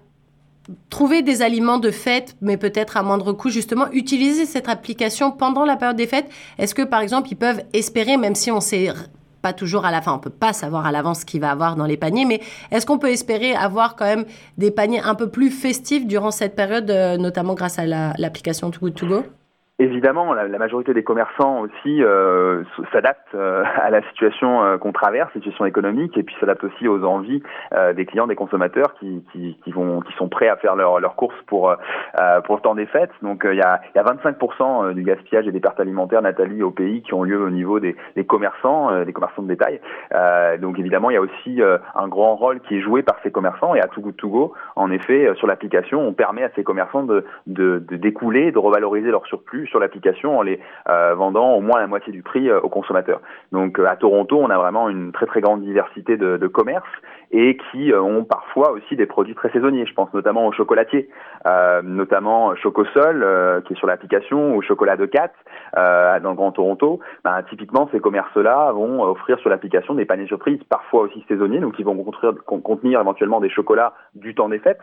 trouver 0.90 1.22
des 1.22 1.42
aliments 1.42 1.78
de 1.78 1.90
fête, 1.90 2.36
mais 2.40 2.56
peut-être 2.56 2.96
à 2.96 3.02
moindre 3.02 3.32
coût, 3.32 3.50
justement, 3.50 3.90
utiliser 3.90 4.46
cette 4.46 4.68
application 4.68 5.32
pendant 5.32 5.64
la 5.64 5.76
période 5.76 5.96
des 5.96 6.06
fêtes, 6.06 6.30
est-ce 6.58 6.72
que, 6.72 6.82
par 6.82 7.00
exemple, 7.00 7.30
ils 7.32 7.36
peuvent 7.36 7.62
espérer, 7.72 8.16
même 8.16 8.36
si 8.36 8.52
on 8.52 8.60
sait 8.60 8.90
pas 9.40 9.52
toujours 9.52 9.84
à 9.84 9.90
la 9.90 10.02
fin. 10.02 10.12
On 10.12 10.18
peut 10.18 10.30
pas 10.30 10.52
savoir 10.52 10.86
à 10.86 10.92
l'avance 10.92 11.20
ce 11.20 11.24
qu'il 11.24 11.40
va 11.40 11.50
avoir 11.50 11.76
dans 11.76 11.86
les 11.86 11.96
paniers, 11.96 12.24
mais 12.24 12.40
est-ce 12.70 12.86
qu'on 12.86 12.98
peut 12.98 13.10
espérer 13.10 13.54
avoir 13.54 13.96
quand 13.96 14.04
même 14.04 14.24
des 14.58 14.70
paniers 14.70 15.00
un 15.00 15.14
peu 15.14 15.28
plus 15.28 15.50
festifs 15.50 16.06
durant 16.06 16.30
cette 16.30 16.54
période, 16.54 16.90
euh, 16.90 17.16
notamment 17.16 17.54
grâce 17.54 17.78
à 17.78 17.86
l'application 17.86 18.70
Too 18.70 18.80
Good 18.80 18.94
To 18.94 19.06
Go? 19.06 19.24
Évidemment, 19.80 20.34
la, 20.34 20.46
majorité 20.58 20.92
des 20.92 21.02
commerçants 21.02 21.62
aussi 21.62 22.04
euh, 22.04 22.64
s'adaptent 22.92 23.34
euh, 23.34 23.64
à 23.82 23.88
la 23.88 24.02
situation 24.10 24.62
euh, 24.62 24.76
qu'on 24.76 24.92
traverse, 24.92 25.32
situation 25.32 25.64
économique, 25.64 26.18
et 26.18 26.22
puis 26.22 26.36
s'adaptent 26.38 26.64
aussi 26.64 26.86
aux 26.86 27.02
envies 27.02 27.42
euh, 27.72 27.94
des 27.94 28.04
clients, 28.04 28.26
des 28.26 28.34
consommateurs 28.34 28.92
qui, 29.00 29.24
qui, 29.32 29.56
qui, 29.64 29.72
vont, 29.72 30.02
qui 30.02 30.12
sont 30.18 30.28
prêts 30.28 30.48
à 30.48 30.56
faire 30.56 30.76
leurs 30.76 31.00
leur 31.00 31.16
courses 31.16 31.40
pour 31.46 31.74
pour 32.44 32.56
le 32.56 32.60
temps 32.60 32.74
des 32.74 32.84
fêtes. 32.84 33.12
Donc 33.22 33.46
il 33.50 33.56
y 33.56 33.62
a, 33.62 33.80
y 33.94 33.98
a 33.98 34.02
25% 34.02 34.92
du 34.92 35.02
gaspillage 35.02 35.48
et 35.48 35.52
des 35.52 35.60
pertes 35.60 35.80
alimentaires, 35.80 36.20
Nathalie, 36.20 36.62
au 36.62 36.70
pays 36.70 37.00
qui 37.00 37.14
ont 37.14 37.22
lieu 37.22 37.40
au 37.40 37.48
niveau 37.48 37.80
des, 37.80 37.96
des 38.16 38.26
commerçants, 38.26 39.04
des 39.04 39.12
commerçants 39.14 39.42
de 39.42 39.48
détail. 39.48 39.80
donc 40.60 40.78
évidemment, 40.78 41.08
il 41.08 41.14
y 41.14 41.16
a 41.16 41.22
aussi 41.22 41.62
un 41.94 42.08
grand 42.08 42.36
rôle 42.36 42.60
qui 42.60 42.76
est 42.76 42.80
joué 42.80 43.02
par 43.02 43.16
ces 43.22 43.30
commerçants 43.30 43.74
et 43.74 43.80
à 43.80 43.86
Too 43.86 44.02
Good 44.02 44.16
To 44.16 44.28
Go, 44.28 44.54
en 44.76 44.90
effet, 44.90 45.32
sur 45.36 45.46
l'application, 45.46 46.00
on 46.00 46.12
permet 46.12 46.42
à 46.42 46.50
ces 46.54 46.64
commerçants 46.64 47.04
de, 47.04 47.24
de, 47.46 47.78
de 47.78 47.96
découler, 47.96 48.52
de 48.52 48.58
revaloriser 48.58 49.10
leur 49.10 49.24
surplus 49.26 49.69
sur 49.70 49.80
l'application 49.80 50.38
en 50.38 50.42
les 50.42 50.60
euh, 50.88 51.14
vendant 51.14 51.52
au 51.52 51.60
moins 51.60 51.80
la 51.80 51.86
moitié 51.86 52.12
du 52.12 52.22
prix 52.22 52.50
euh, 52.50 52.60
aux 52.60 52.68
consommateurs. 52.68 53.20
Donc 53.52 53.78
euh, 53.78 53.86
à 53.86 53.96
Toronto, 53.96 54.38
on 54.38 54.50
a 54.50 54.58
vraiment 54.58 54.88
une 54.88 55.12
très 55.12 55.26
très 55.26 55.40
grande 55.40 55.62
diversité 55.62 56.16
de, 56.16 56.36
de 56.36 56.46
commerces 56.46 56.84
et 57.30 57.56
qui 57.56 57.92
ont 57.94 58.24
parfois 58.24 58.72
aussi 58.72 58.96
des 58.96 59.06
produits 59.06 59.34
très 59.34 59.50
saisonniers. 59.50 59.86
Je 59.86 59.94
pense 59.94 60.12
notamment 60.12 60.46
aux 60.46 60.52
chocolatiers, 60.52 61.08
notamment 61.82 62.54
Chocosol 62.56 63.62
qui 63.66 63.72
est 63.72 63.76
sur 63.76 63.86
l'application 63.86 64.56
ou 64.56 64.62
Chocolat 64.62 64.96
de 64.96 65.06
Cat 65.06 65.32
dans 65.74 66.30
le 66.30 66.34
Grand 66.34 66.52
Toronto. 66.52 67.00
Ben, 67.24 67.42
typiquement, 67.48 67.88
ces 67.92 68.00
commerces-là 68.00 68.72
vont 68.72 69.02
offrir 69.02 69.38
sur 69.38 69.50
l'application 69.50 69.94
des 69.94 70.04
paniers 70.04 70.26
surprises, 70.26 70.60
parfois 70.68 71.02
aussi 71.02 71.24
saisonniers, 71.28 71.60
donc 71.60 71.74
ils 71.78 71.84
vont 71.84 71.96
contenir, 72.46 73.00
éventuellement 73.00 73.40
des 73.40 73.50
chocolats 73.50 73.94
du 74.14 74.34
temps 74.34 74.48
des 74.48 74.58
fêtes. 74.58 74.80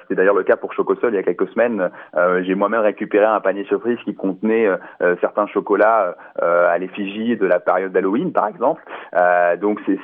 C'était 0.00 0.14
d'ailleurs 0.14 0.34
le 0.34 0.44
cas 0.44 0.56
pour 0.56 0.72
Chocosol 0.72 1.12
il 1.12 1.16
y 1.16 1.18
a 1.18 1.22
quelques 1.22 1.48
semaines. 1.48 1.90
J'ai 2.42 2.54
moi-même 2.54 2.80
récupéré 2.80 3.26
un 3.26 3.40
panier 3.40 3.64
surprise 3.64 3.98
qui 4.04 4.14
contenait 4.14 4.66
euh, 4.66 4.76
euh, 5.02 5.16
certains 5.20 5.46
chocolats 5.46 6.16
euh, 6.42 6.68
à 6.68 6.78
l'effigie 6.78 7.36
de 7.36 7.46
la 7.46 7.60
période 7.60 7.92
d'Halloween, 7.92 8.32
par 8.32 8.48
exemple. 8.48 8.82
donc, 9.60 9.80
c'est, 9.86 9.98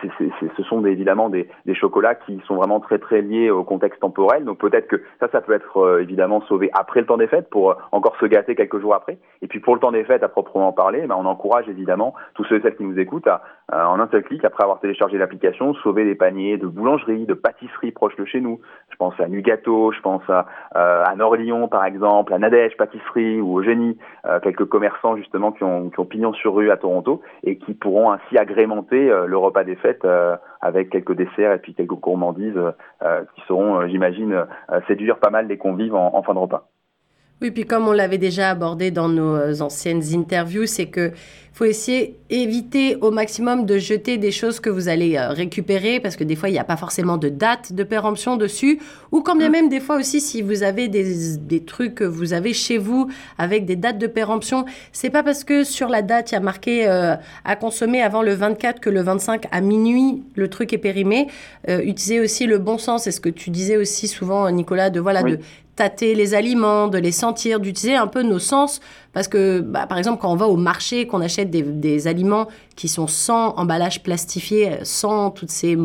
ce 0.57 0.63
sont 0.65 0.85
évidemment 0.85 1.29
des, 1.29 1.49
des, 1.67 1.70
chocolats 1.75 2.15
qui 2.15 2.41
sont 2.47 2.57
vraiment 2.57 2.81
très 2.81 2.99
très 2.99 3.23
liés 3.23 3.51
au 3.51 3.65
contexte 3.65 4.01
temporel. 4.01 4.45
Donc, 4.45 4.59
peut-être 4.59 4.89
que 4.89 5.03
ça, 5.21 5.29
ça 5.31 5.41
peut 5.41 5.53
être 5.53 6.01
évidemment 6.01 6.41
sauvé 6.43 6.71
après 6.73 7.01
le 7.01 7.07
temps 7.07 7.17
des 7.17 7.27
fêtes 7.27 7.51
pour 7.51 7.77
encore 7.93 8.17
se 8.21 8.27
gâter 8.27 8.55
quelques 8.55 8.81
jours 8.81 8.95
après. 8.95 9.19
Et 9.43 9.47
puis, 9.47 9.61
pour 9.61 9.75
le 9.75 9.81
temps 9.81 9.93
des 9.93 10.05
fêtes, 10.05 10.23
à 10.23 10.29
proprement 10.29 10.73
parler, 10.73 11.07
ben, 11.07 11.17
on 11.19 11.27
encourage 11.27 11.69
évidemment 11.69 12.15
tous 12.35 12.45
ceux 12.45 12.57
et 12.57 12.61
celles 12.61 12.77
qui 12.77 12.85
nous 12.85 12.99
écoutent 12.99 13.29
à, 13.29 13.43
en 13.73 14.01
un 14.01 14.09
seul 14.09 14.23
clic, 14.23 14.45
après 14.45 14.65
avoir 14.65 14.81
téléchargé 14.81 15.19
l'application, 15.19 15.75
sauver 15.75 16.05
des 16.05 16.15
paniers 16.15 16.59
de 16.59 16.67
boulangerie, 16.67 17.27
de 17.27 17.35
pâtisserie 17.35 17.93
proches 17.93 18.17
de 18.17 18.25
chez 18.25 18.41
nous. 18.41 18.61
Je 18.91 18.97
pense 18.97 19.19
à 19.21 19.29
Nugato, 19.29 19.93
je 19.93 20.01
pense 20.01 20.23
à, 20.29 20.47
à 20.73 21.15
Nord-Lyon, 21.17 21.69
par 21.69 21.85
exemple, 21.85 22.35
à 22.35 22.39
Nadège 22.39 22.77
Pâtisserie 22.77 23.41
ou 23.41 23.55
au 23.55 23.63
Génie. 23.63 23.97
Euh, 24.27 24.39
quelques 24.41 24.67
commerçants 24.67 25.17
justement 25.17 25.53
qui 25.53 25.65
ont, 25.65 25.91
qui 25.91 25.99
ont 26.01 26.05
pignon 26.05 26.33
sur 26.33 26.55
rue 26.55 26.71
à 26.71 26.77
Toronto 26.77 27.23
et 27.43 27.57
qui 27.57 27.75
pourront 27.75 28.13
ainsi 28.13 28.37
agrémenter 28.37 29.11
euh, 29.11 29.27
le 29.27 29.37
repas 29.37 29.65
des 29.65 29.77
fêtes 29.77 30.05
euh, 30.05 30.37
avec 30.61 30.91
quelques 30.91 31.15
desserts 31.15 31.53
et 31.53 31.59
puis 31.59 31.75
quelques 31.75 31.95
gourmandises 31.95 32.61
qui 33.35 33.41
sauront, 33.47 33.87
j'imagine, 33.89 34.47
séduire 34.89 35.19
pas 35.19 35.31
mal 35.31 35.47
les 35.47 35.59
convives 35.59 35.95
en 35.95 36.23
fin 36.23 36.35
de 36.35 36.39
repas. 36.39 36.69
Oui, 37.43 37.51
puis 37.51 37.65
comme 37.65 37.89
on 37.89 37.93
l'avait 37.93 38.19
déjà 38.19 38.51
abordé 38.51 38.91
dans 38.91 39.09
nos 39.09 39.35
euh, 39.35 39.61
anciennes 39.61 40.03
interviews, 40.13 40.67
c'est 40.67 40.87
que 40.87 41.13
faut 41.53 41.65
essayer 41.65 42.17
éviter 42.31 42.97
au 43.01 43.11
maximum 43.11 43.67
de 43.67 43.77
jeter 43.77 44.19
des 44.19 44.31
choses 44.31 44.61
que 44.61 44.71
vous 44.71 44.89
allez 44.89 45.17
euh, 45.17 45.31
récupérer 45.31 45.99
parce 46.01 46.17
que 46.17 46.23
des 46.25 46.37
fois 46.37 46.49
il 46.49 46.53
n'y 46.53 46.59
a 46.59 46.65
pas 46.65 46.77
forcément 46.77 47.17
de 47.19 47.29
date 47.29 47.73
de 47.73 47.83
péremption 47.83 48.37
dessus 48.37 48.79
ou 49.11 49.21
quand 49.21 49.37
bien 49.37 49.49
mm. 49.49 49.53
même 49.53 49.69
des 49.69 49.81
fois 49.81 49.97
aussi 49.97 50.21
si 50.21 50.43
vous 50.43 50.63
avez 50.63 50.89
des, 50.89 51.37
des 51.37 51.65
trucs 51.65 51.97
que 51.97 52.05
vous 52.05 52.33
avez 52.33 52.55
chez 52.55 52.79
vous 52.79 53.09
avec 53.37 53.67
des 53.67 53.77
dates 53.77 53.99
de 53.99 54.07
péremption, 54.07 54.65
c'est 54.93 55.11
pas 55.11 55.23
parce 55.23 55.43
que 55.43 55.65
sur 55.65 55.89
la 55.89 56.03
date 56.03 56.31
il 56.31 56.35
y 56.35 56.39
a 56.39 56.41
marqué 56.41 56.89
euh, 56.89 57.17
à 57.45 57.57
consommer 57.57 58.01
avant 58.01 58.23
le 58.23 58.33
24 58.33 58.81
que 58.81 58.89
le 58.89 59.03
25 59.03 59.47
à 59.51 59.61
minuit 59.61 60.23
le 60.37 60.49
truc 60.49 60.73
est 60.73 60.79
périmé. 60.79 61.27
utilisez 61.69 62.21
aussi 62.21 62.47
le 62.47 62.59
bon 62.59 62.79
sens, 62.79 63.05
c'est 63.05 63.13
ce 63.13 63.21
que 63.21 63.29
tu 63.29 63.51
disais 63.51 63.77
aussi 63.77 64.09
souvent 64.09 64.51
Nicolas 64.51 64.89
de 64.91 65.01
voilà 65.01 65.23
de 65.23 65.39
tâter 65.81 66.15
les 66.15 66.35
aliments, 66.35 66.89
de 66.89 66.99
les 66.99 67.11
sentir, 67.11 67.59
d'utiliser 67.59 67.97
un 67.97 68.07
peu 68.07 68.23
nos 68.23 68.39
sens 68.39 68.83
parce 69.13 69.27
que, 69.27 69.61
bah, 69.61 69.87
par 69.87 69.99
exemple, 69.99 70.21
quand 70.21 70.31
on 70.31 70.37
va 70.37 70.47
au 70.47 70.57
marché, 70.57 71.07
qu'on 71.07 71.21
achète 71.21 71.51
des, 71.51 71.63
des, 71.63 72.07
aliments 72.07 72.47
qui 72.77 72.87
sont 72.87 73.09
sans 73.09 73.55
emballage 73.57 74.05
plastifié, 74.05 74.79
sans 74.85 75.31
toutes 75.31 75.51
ces 75.51 75.77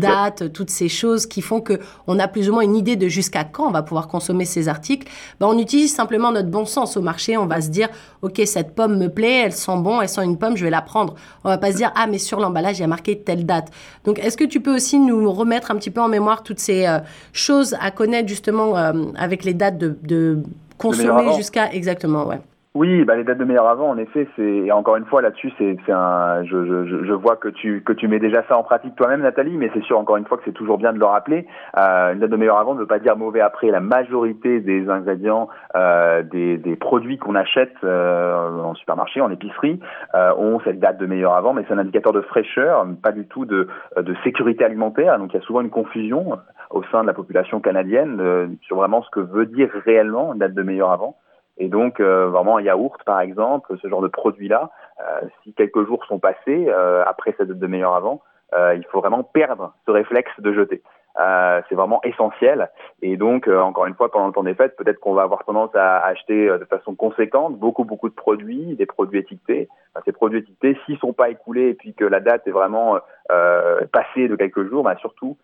dates, 0.00 0.52
toutes 0.52 0.70
ces 0.70 0.88
choses 0.88 1.26
qui 1.26 1.42
font 1.42 1.60
que 1.60 1.80
on 2.06 2.20
a 2.20 2.28
plus 2.28 2.48
ou 2.48 2.52
moins 2.52 2.62
une 2.62 2.76
idée 2.76 2.94
de 2.94 3.08
jusqu'à 3.08 3.42
quand 3.42 3.66
on 3.66 3.72
va 3.72 3.82
pouvoir 3.82 4.06
consommer 4.06 4.44
ces 4.44 4.68
articles, 4.68 5.08
bah, 5.40 5.48
on 5.48 5.58
utilise 5.58 5.92
simplement 5.92 6.30
notre 6.30 6.48
bon 6.48 6.66
sens 6.66 6.96
au 6.96 7.00
marché. 7.00 7.36
On 7.36 7.46
va 7.46 7.60
se 7.60 7.68
dire, 7.68 7.88
OK, 8.22 8.40
cette 8.44 8.76
pomme 8.76 8.96
me 8.96 9.08
plaît, 9.08 9.42
elle 9.46 9.52
sent 9.52 9.78
bon, 9.78 10.00
elle 10.00 10.08
sent 10.08 10.24
une 10.24 10.38
pomme, 10.38 10.56
je 10.56 10.64
vais 10.64 10.70
la 10.70 10.82
prendre. 10.82 11.16
On 11.42 11.48
va 11.48 11.58
pas 11.58 11.72
se 11.72 11.78
dire, 11.78 11.90
ah, 11.96 12.06
mais 12.06 12.18
sur 12.18 12.38
l'emballage, 12.38 12.78
il 12.78 12.82
y 12.82 12.84
a 12.84 12.88
marqué 12.88 13.18
telle 13.18 13.44
date. 13.44 13.70
Donc, 14.04 14.20
est-ce 14.20 14.36
que 14.36 14.44
tu 14.44 14.60
peux 14.60 14.74
aussi 14.74 15.00
nous 15.00 15.32
remettre 15.32 15.72
un 15.72 15.76
petit 15.76 15.90
peu 15.90 16.00
en 16.00 16.08
mémoire 16.08 16.44
toutes 16.44 16.60
ces 16.60 16.86
euh, 16.86 17.00
choses 17.32 17.76
à 17.80 17.90
connaître 17.90 18.28
justement 18.28 18.76
euh, 18.76 18.89
avec 19.16 19.44
les 19.44 19.54
dates 19.54 19.78
de, 19.78 19.96
de 20.02 20.38
consommer 20.78 21.34
jusqu'à 21.36 21.72
exactement, 21.72 22.26
ouais. 22.26 22.40
Oui, 22.76 23.04
bah 23.04 23.16
les 23.16 23.24
dates 23.24 23.38
de 23.38 23.44
meilleur 23.44 23.66
avant, 23.66 23.88
en 23.90 23.98
effet, 23.98 24.28
c'est 24.36 24.70
encore 24.70 24.94
une 24.94 25.04
fois 25.04 25.22
là-dessus, 25.22 25.52
c'est 25.58 25.76
un, 25.88 26.44
je, 26.44 26.86
je, 27.04 27.12
vois 27.12 27.34
que 27.34 27.48
tu 27.48 27.82
que 27.82 27.92
tu 27.92 28.06
mets 28.06 28.20
déjà 28.20 28.44
ça 28.46 28.56
en 28.56 28.62
pratique 28.62 28.94
toi-même, 28.94 29.22
Nathalie, 29.22 29.56
mais 29.56 29.72
c'est 29.74 29.82
sûr 29.82 29.98
encore 29.98 30.18
une 30.18 30.24
fois 30.24 30.38
que 30.38 30.44
c'est 30.44 30.52
toujours 30.52 30.78
bien 30.78 30.92
de 30.92 31.00
le 31.00 31.04
rappeler. 31.04 31.48
Euh, 31.76 32.12
une 32.12 32.20
date 32.20 32.30
de 32.30 32.36
meilleur 32.36 32.58
avant 32.58 32.74
ne 32.74 32.78
veut 32.78 32.86
pas 32.86 33.00
dire 33.00 33.16
mauvais 33.16 33.40
après. 33.40 33.72
La 33.72 33.80
majorité 33.80 34.60
des 34.60 34.88
ingrédients, 34.88 35.48
euh, 35.74 36.22
des, 36.22 36.76
produits 36.76 37.18
qu'on 37.18 37.34
achète 37.34 37.74
euh, 37.82 38.62
en 38.62 38.76
supermarché, 38.76 39.20
en 39.20 39.32
épicerie, 39.32 39.80
euh, 40.14 40.32
ont 40.36 40.60
cette 40.60 40.78
date 40.78 40.98
de 40.98 41.06
meilleur 41.06 41.34
avant, 41.34 41.52
mais 41.52 41.64
c'est 41.66 41.74
un 41.74 41.78
indicateur 41.78 42.12
de 42.12 42.20
fraîcheur, 42.20 42.86
pas 43.02 43.10
du 43.10 43.26
tout 43.26 43.46
de 43.46 43.66
de 43.96 44.14
sécurité 44.22 44.64
alimentaire. 44.64 45.18
Donc 45.18 45.34
il 45.34 45.40
y 45.40 45.42
a 45.42 45.44
souvent 45.44 45.60
une 45.60 45.70
confusion 45.70 46.38
au 46.70 46.84
sein 46.92 47.02
de 47.02 47.08
la 47.08 47.14
population 47.14 47.58
canadienne 47.58 48.56
sur 48.62 48.76
vraiment 48.76 49.02
ce 49.02 49.10
que 49.10 49.18
veut 49.18 49.46
dire 49.46 49.70
réellement 49.84 50.34
une 50.34 50.38
date 50.38 50.54
de 50.54 50.62
meilleur 50.62 50.92
avant. 50.92 51.16
Et 51.60 51.68
donc, 51.68 52.00
euh, 52.00 52.28
vraiment, 52.28 52.56
un 52.56 52.62
yaourt, 52.62 53.04
par 53.04 53.20
exemple, 53.20 53.76
ce 53.80 53.86
genre 53.86 54.00
de 54.00 54.08
produit-là, 54.08 54.70
euh, 54.98 55.20
si 55.42 55.52
quelques 55.52 55.86
jours 55.86 56.02
sont 56.06 56.18
passés 56.18 56.66
euh, 56.68 57.04
après 57.06 57.34
cette 57.36 57.48
date 57.48 57.58
de 57.58 57.66
meilleur 57.66 57.94
avant, 57.94 58.22
il 58.74 58.84
faut 58.90 59.00
vraiment 59.00 59.22
perdre 59.22 59.74
ce 59.86 59.92
réflexe 59.92 60.32
de 60.40 60.52
jeter. 60.52 60.82
c'est 61.16 61.76
vraiment 61.76 62.00
essentiel. 62.02 62.68
Et 63.00 63.16
donc, 63.16 63.46
encore 63.46 63.86
une 63.86 63.94
fois, 63.94 64.10
pendant 64.10 64.26
le 64.26 64.32
temps 64.32 64.42
des 64.42 64.56
fêtes, 64.56 64.74
peut-être 64.74 64.98
qu'on 64.98 65.14
va 65.14 65.22
avoir 65.22 65.44
tendance 65.44 65.72
à 65.76 66.00
acheter 66.00 66.48
de 66.48 66.64
façon 66.64 66.96
conséquente 66.96 67.56
beaucoup, 67.56 67.84
beaucoup 67.84 68.08
de 68.08 68.14
produits, 68.14 68.74
des 68.74 68.86
produits 68.86 69.20
étiquetés. 69.20 69.68
ces 70.04 70.10
produits 70.10 70.40
étiquetés, 70.40 70.76
s'ils 70.84 70.98
sont 70.98 71.12
pas 71.12 71.28
écoulés 71.28 71.68
et 71.68 71.74
puis 71.74 71.94
que 71.94 72.04
la 72.04 72.18
date 72.18 72.44
est 72.48 72.50
vraiment 72.50 72.98
passée 73.92 74.26
de 74.26 74.34
quelques 74.34 74.68
jours, 74.68 74.82
bah, 74.82 74.96
surtout, 74.96 75.38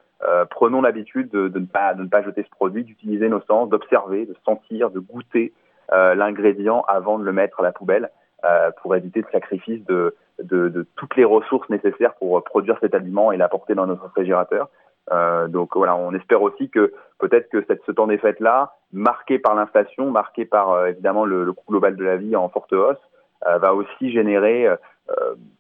prenons 0.51 0.83
l'habitude 0.83 1.31
de, 1.31 1.47
de, 1.47 1.61
ne 1.61 1.67
pas, 1.67 1.95
de 1.95 2.03
ne 2.03 2.09
pas 2.09 2.25
jeter 2.25 2.43
ce 2.43 2.51
produit, 2.51 2.83
d'utiliser 2.83 3.29
nos 3.29 3.43
sens, 3.43 3.69
d'observer, 3.69 4.27
de 4.27 4.35
sentir, 4.45 4.91
de 4.91 4.99
goûter, 4.99 5.53
euh, 5.53 5.63
l'ingrédient 5.93 6.85
avant 6.89 7.19
de 7.19 7.25
le 7.25 7.33
mettre 7.33 7.61
à 7.61 7.63
la 7.63 7.73
poubelle 7.73 8.11
euh, 8.45 8.71
pour 8.83 8.95
éviter 8.95 9.23
le 9.23 9.27
sacrifice 9.33 9.85
de, 9.87 10.15
de, 10.43 10.69
de, 10.69 10.87
toutes 10.97 11.17
les 11.17 11.25
ressources 11.25 11.69
nécessaires 11.71 12.15
pour 12.15 12.45
produire 12.45 12.77
cet 12.81 12.95
aliment 12.95 13.33
et 13.33 13.37
l'apporter 13.37 13.75
dans 13.75 13.87
notre 13.87 14.05
réfrigérateur. 14.05 14.69
Euh, 15.11 15.49
donc 15.49 15.75
voilà, 15.75 15.97
on 15.97 16.13
espère 16.13 16.43
aussi 16.43 16.69
que 16.69 16.93
peut-être 17.19 17.49
que 17.49 17.65
cette, 17.67 17.83
ce 17.87 17.93
temps 17.93 18.07
des 18.07 18.19
fêtes 18.19 18.41
là, 18.41 18.75
marqué 18.93 19.39
par 19.39 19.55
l'inflation, 19.55 20.11
marqué 20.11 20.45
par 20.45 20.73
euh, 20.73 20.89
évidemment 20.89 21.25
le, 21.25 21.45
le, 21.45 21.53
coût 21.53 21.65
global 21.69 21.97
de 21.97 22.05
la 22.05 22.17
vie 22.17 22.37
en 22.37 22.49
forte 22.49 22.73
hausse, 22.73 22.99
euh, 23.47 23.59
va 23.59 23.75
aussi 23.75 24.13
générer 24.13 24.69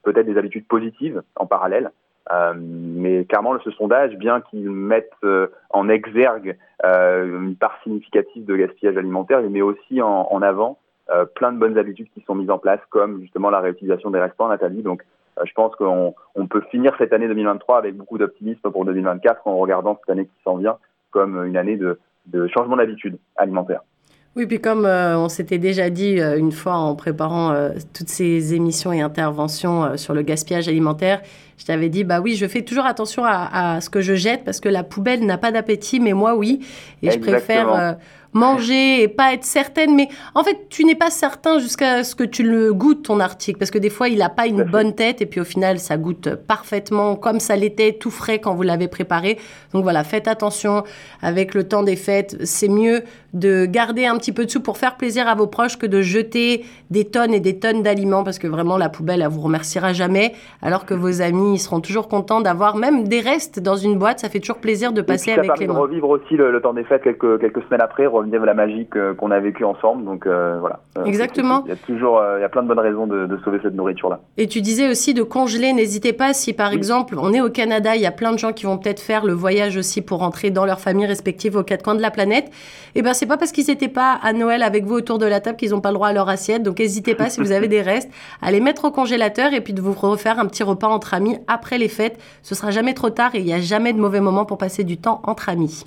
peut-être 0.02 0.26
des 0.26 0.36
habitudes 0.36 0.66
positives 0.66 1.22
en 1.36 1.46
parallèle. 1.46 1.92
Euh, 2.32 2.54
mais 2.56 3.24
clairement, 3.24 3.58
ce 3.64 3.70
sondage, 3.72 4.16
bien 4.16 4.40
qu'il 4.40 4.70
mette 4.70 5.12
euh, 5.24 5.48
en 5.70 5.88
exergue 5.88 6.56
euh, 6.84 7.40
une 7.40 7.56
part 7.56 7.78
significative 7.82 8.44
de 8.44 8.56
gaspillage 8.56 8.96
alimentaire, 8.96 9.40
il 9.40 9.50
met 9.50 9.62
aussi 9.62 10.02
en, 10.02 10.28
en 10.30 10.42
avant 10.42 10.78
plein 11.36 11.52
de 11.52 11.58
bonnes 11.58 11.78
habitudes 11.78 12.08
qui 12.12 12.20
sont 12.22 12.34
mises 12.34 12.50
en 12.50 12.58
place, 12.58 12.80
comme 12.90 13.20
justement 13.20 13.48
la 13.48 13.60
réutilisation 13.60 14.10
des 14.10 14.18
restants, 14.18 14.48
Nathalie. 14.48 14.82
Donc, 14.82 15.04
je 15.40 15.52
pense 15.52 15.72
qu'on 15.76 16.16
on 16.34 16.46
peut 16.48 16.62
finir 16.62 16.96
cette 16.98 17.12
année 17.12 17.28
2023 17.28 17.78
avec 17.78 17.94
beaucoup 17.94 18.18
d'optimisme 18.18 18.72
pour 18.72 18.84
2024 18.84 19.46
en 19.46 19.56
regardant 19.56 19.96
cette 20.00 20.10
année 20.10 20.24
qui 20.24 20.42
s'en 20.42 20.56
vient 20.56 20.78
comme 21.12 21.44
une 21.44 21.56
année 21.56 21.76
de, 21.76 22.00
de 22.26 22.48
changement 22.48 22.76
d'habitude 22.76 23.18
alimentaire. 23.36 23.82
Oui, 24.36 24.44
puis 24.44 24.60
comme 24.60 24.84
euh, 24.84 25.18
on 25.18 25.30
s'était 25.30 25.56
déjà 25.56 25.88
dit 25.88 26.20
euh, 26.20 26.38
une 26.38 26.52
fois 26.52 26.74
en 26.74 26.94
préparant 26.94 27.52
euh, 27.52 27.70
toutes 27.94 28.10
ces 28.10 28.52
émissions 28.52 28.92
et 28.92 29.00
interventions 29.00 29.96
sur 29.96 30.12
le 30.12 30.20
gaspillage 30.20 30.68
alimentaire, 30.68 31.22
je 31.56 31.64
t'avais 31.64 31.88
dit, 31.88 32.04
bah 32.04 32.20
oui, 32.20 32.36
je 32.36 32.46
fais 32.46 32.60
toujours 32.60 32.84
attention 32.84 33.24
à, 33.24 33.76
à, 33.76 33.80
ce 33.80 33.88
que 33.88 34.02
je 34.02 34.14
jette 34.14 34.44
parce 34.44 34.60
que 34.60 34.68
la 34.68 34.82
poubelle 34.82 35.24
n'a 35.24 35.38
pas 35.38 35.52
d'appétit, 35.52 36.00
mais 36.00 36.12
moi 36.12 36.34
oui. 36.34 36.60
Et 37.00 37.10
je 37.10 37.18
préfère 37.18 37.96
manger 38.36 39.02
et 39.02 39.08
pas 39.08 39.32
être 39.32 39.44
certaine. 39.44 39.96
Mais 39.96 40.08
en 40.34 40.44
fait, 40.44 40.68
tu 40.68 40.84
n'es 40.84 40.94
pas 40.94 41.10
certain 41.10 41.58
jusqu'à 41.58 42.04
ce 42.04 42.14
que 42.14 42.22
tu 42.22 42.42
le 42.42 42.72
goûtes, 42.72 43.04
ton 43.04 43.18
article. 43.18 43.58
Parce 43.58 43.70
que 43.70 43.78
des 43.78 43.90
fois, 43.90 44.08
il 44.08 44.18
n'a 44.18 44.28
pas 44.28 44.46
une 44.46 44.62
bonne 44.62 44.94
tête 44.94 45.20
et 45.20 45.26
puis 45.26 45.40
au 45.40 45.44
final, 45.44 45.80
ça 45.80 45.96
goûte 45.96 46.34
parfaitement 46.34 47.16
comme 47.16 47.40
ça 47.40 47.56
l'était, 47.56 47.94
tout 47.94 48.10
frais 48.10 48.38
quand 48.38 48.54
vous 48.54 48.62
l'avez 48.62 48.88
préparé. 48.88 49.38
Donc 49.72 49.82
voilà, 49.82 50.04
faites 50.04 50.28
attention 50.28 50.84
avec 51.22 51.54
le 51.54 51.64
temps 51.64 51.82
des 51.82 51.96
fêtes. 51.96 52.36
C'est 52.44 52.68
mieux 52.68 53.02
de 53.38 53.66
garder 53.66 54.06
un 54.06 54.16
petit 54.16 54.32
peu 54.32 54.46
de 54.46 54.50
sous 54.50 54.60
pour 54.60 54.78
faire 54.78 54.96
plaisir 54.96 55.28
à 55.28 55.34
vos 55.34 55.46
proches 55.46 55.78
que 55.78 55.86
de 55.86 56.00
jeter 56.00 56.64
des 56.90 57.04
tonnes 57.04 57.34
et 57.34 57.40
des 57.40 57.58
tonnes 57.58 57.82
d'aliments 57.82 58.24
parce 58.24 58.38
que 58.38 58.46
vraiment, 58.46 58.78
la 58.78 58.88
poubelle, 58.88 59.22
elle 59.22 59.28
vous 59.28 59.42
remerciera 59.42 59.92
jamais. 59.92 60.32
Alors 60.62 60.86
que 60.86 60.94
vos 60.94 61.20
amis, 61.20 61.54
ils 61.54 61.58
seront 61.58 61.80
toujours 61.80 62.08
contents 62.08 62.40
d'avoir 62.40 62.76
même 62.76 63.06
des 63.06 63.20
restes 63.20 63.60
dans 63.60 63.76
une 63.76 63.98
boîte. 63.98 64.20
Ça 64.20 64.28
fait 64.28 64.40
toujours 64.40 64.58
plaisir 64.58 64.92
de 64.92 65.02
passer 65.02 65.32
avec 65.32 65.58
les 65.58 65.66
mains. 65.66 65.74
de 65.74 65.78
revivre 65.78 66.08
aussi 66.08 66.36
le, 66.36 66.60
temps 66.60 66.72
des 66.72 66.84
fêtes 66.84 67.02
quelques, 67.02 67.40
quelques 67.40 67.62
semaines 67.64 67.82
après, 67.82 68.06
la 68.44 68.54
magie 68.54 68.88
qu'on 69.18 69.30
a 69.30 69.40
vécue 69.40 69.64
ensemble. 69.64 70.04
Donc 70.04 70.26
euh, 70.26 70.56
voilà. 70.60 70.80
Euh, 70.98 71.04
Exactement. 71.04 71.62
Il 71.66 71.70
y 71.70 71.72
a 71.72 71.76
toujours, 71.76 72.18
euh, 72.18 72.38
il 72.38 72.42
y 72.42 72.44
a 72.44 72.48
plein 72.48 72.62
de 72.62 72.68
bonnes 72.68 72.78
raisons 72.78 73.06
de, 73.06 73.26
de 73.26 73.38
sauver 73.44 73.58
cette 73.62 73.74
nourriture-là. 73.74 74.20
Et 74.38 74.46
tu 74.46 74.62
disais 74.62 74.88
aussi 74.88 75.12
de 75.12 75.22
congeler. 75.22 75.72
N'hésitez 75.72 76.12
pas 76.12 76.32
si 76.32 76.54
par 76.54 76.72
exemple 76.72 77.16
on 77.18 77.32
est 77.32 77.40
au 77.40 77.50
Canada, 77.50 77.96
il 77.96 78.02
y 78.02 78.06
a 78.06 78.12
plein 78.12 78.32
de 78.32 78.38
gens 78.38 78.52
qui 78.52 78.64
vont 78.64 78.78
peut-être 78.78 79.00
faire 79.00 79.24
le 79.26 79.32
voyage 79.32 79.76
aussi 79.76 80.00
pour 80.00 80.20
rentrer 80.20 80.50
dans 80.50 80.64
leur 80.64 80.80
famille 80.80 81.06
respective 81.06 81.56
aux 81.56 81.62
quatre 81.62 81.82
coins 81.82 81.94
de 81.94 82.02
la 82.02 82.10
planète. 82.10 82.46
Et 82.94 83.00
eh 83.00 83.02
ben 83.02 83.12
c'est 83.12 83.25
pas 83.26 83.36
parce 83.36 83.52
qu'ils 83.52 83.66
n'étaient 83.66 83.88
pas 83.88 84.18
à 84.22 84.32
Noël 84.32 84.62
avec 84.62 84.84
vous 84.84 84.94
autour 84.94 85.18
de 85.18 85.26
la 85.26 85.40
table 85.40 85.56
qu'ils 85.56 85.70
n'ont 85.70 85.80
pas 85.80 85.90
le 85.90 85.94
droit 85.94 86.08
à 86.08 86.12
leur 86.12 86.28
assiette. 86.28 86.62
Donc 86.62 86.78
n'hésitez 86.78 87.14
pas 87.14 87.30
si 87.30 87.40
vous 87.40 87.52
avez 87.52 87.68
des 87.68 87.82
restes 87.82 88.10
à 88.42 88.50
les 88.50 88.60
mettre 88.60 88.86
au 88.86 88.90
congélateur 88.90 89.52
et 89.52 89.60
puis 89.60 89.72
de 89.72 89.80
vous 89.80 89.92
refaire 89.92 90.38
un 90.38 90.46
petit 90.46 90.62
repas 90.62 90.88
entre 90.88 91.14
amis 91.14 91.38
après 91.46 91.78
les 91.78 91.88
fêtes. 91.88 92.18
Ce 92.42 92.54
sera 92.54 92.70
jamais 92.70 92.94
trop 92.94 93.10
tard 93.10 93.34
et 93.34 93.38
il 93.38 93.44
n'y 93.44 93.52
a 93.52 93.60
jamais 93.60 93.92
de 93.92 93.98
mauvais 93.98 94.20
moment 94.20 94.44
pour 94.44 94.58
passer 94.58 94.84
du 94.84 94.96
temps 94.96 95.20
entre 95.24 95.48
amis. 95.48 95.84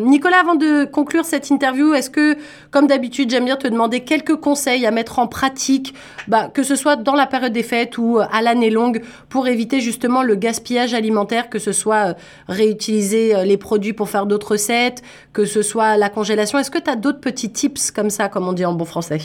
Nicolas, 0.00 0.40
avant 0.40 0.54
de 0.54 0.84
conclure 0.84 1.24
cette 1.24 1.50
interview, 1.50 1.94
est-ce 1.94 2.10
que, 2.10 2.36
comme 2.70 2.86
d'habitude, 2.86 3.30
j'aime 3.30 3.44
bien 3.44 3.56
te 3.56 3.68
demander 3.68 4.00
quelques 4.00 4.36
conseils 4.36 4.86
à 4.86 4.90
mettre 4.90 5.18
en 5.18 5.26
pratique, 5.26 5.94
bah, 6.28 6.50
que 6.52 6.62
ce 6.62 6.76
soit 6.76 6.96
dans 6.96 7.14
la 7.14 7.26
période 7.26 7.52
des 7.52 7.62
fêtes 7.62 7.98
ou 7.98 8.18
euh, 8.18 8.24
à 8.32 8.42
l'année 8.42 8.70
longue, 8.70 9.02
pour 9.28 9.48
éviter 9.48 9.80
justement 9.80 10.22
le 10.22 10.34
gaspillage 10.34 10.94
alimentaire, 10.94 11.48
que 11.50 11.58
ce 11.58 11.72
soit 11.72 12.10
euh, 12.10 12.14
réutiliser 12.48 13.34
euh, 13.34 13.44
les 13.44 13.56
produits 13.56 13.92
pour 13.92 14.08
faire 14.08 14.26
d'autres 14.26 14.52
recettes, 14.52 15.02
que 15.32 15.44
ce 15.44 15.62
soit 15.62 15.96
la 15.96 16.08
congélation. 16.08 16.33
Est-ce 16.38 16.70
que 16.70 16.78
tu 16.78 16.90
as 16.90 16.96
d'autres 16.96 17.20
petits 17.20 17.52
tips 17.52 17.90
comme 17.90 18.10
ça, 18.10 18.28
comme 18.28 18.48
on 18.48 18.52
dit 18.52 18.64
en 18.64 18.72
bon 18.72 18.84
français? 18.84 19.20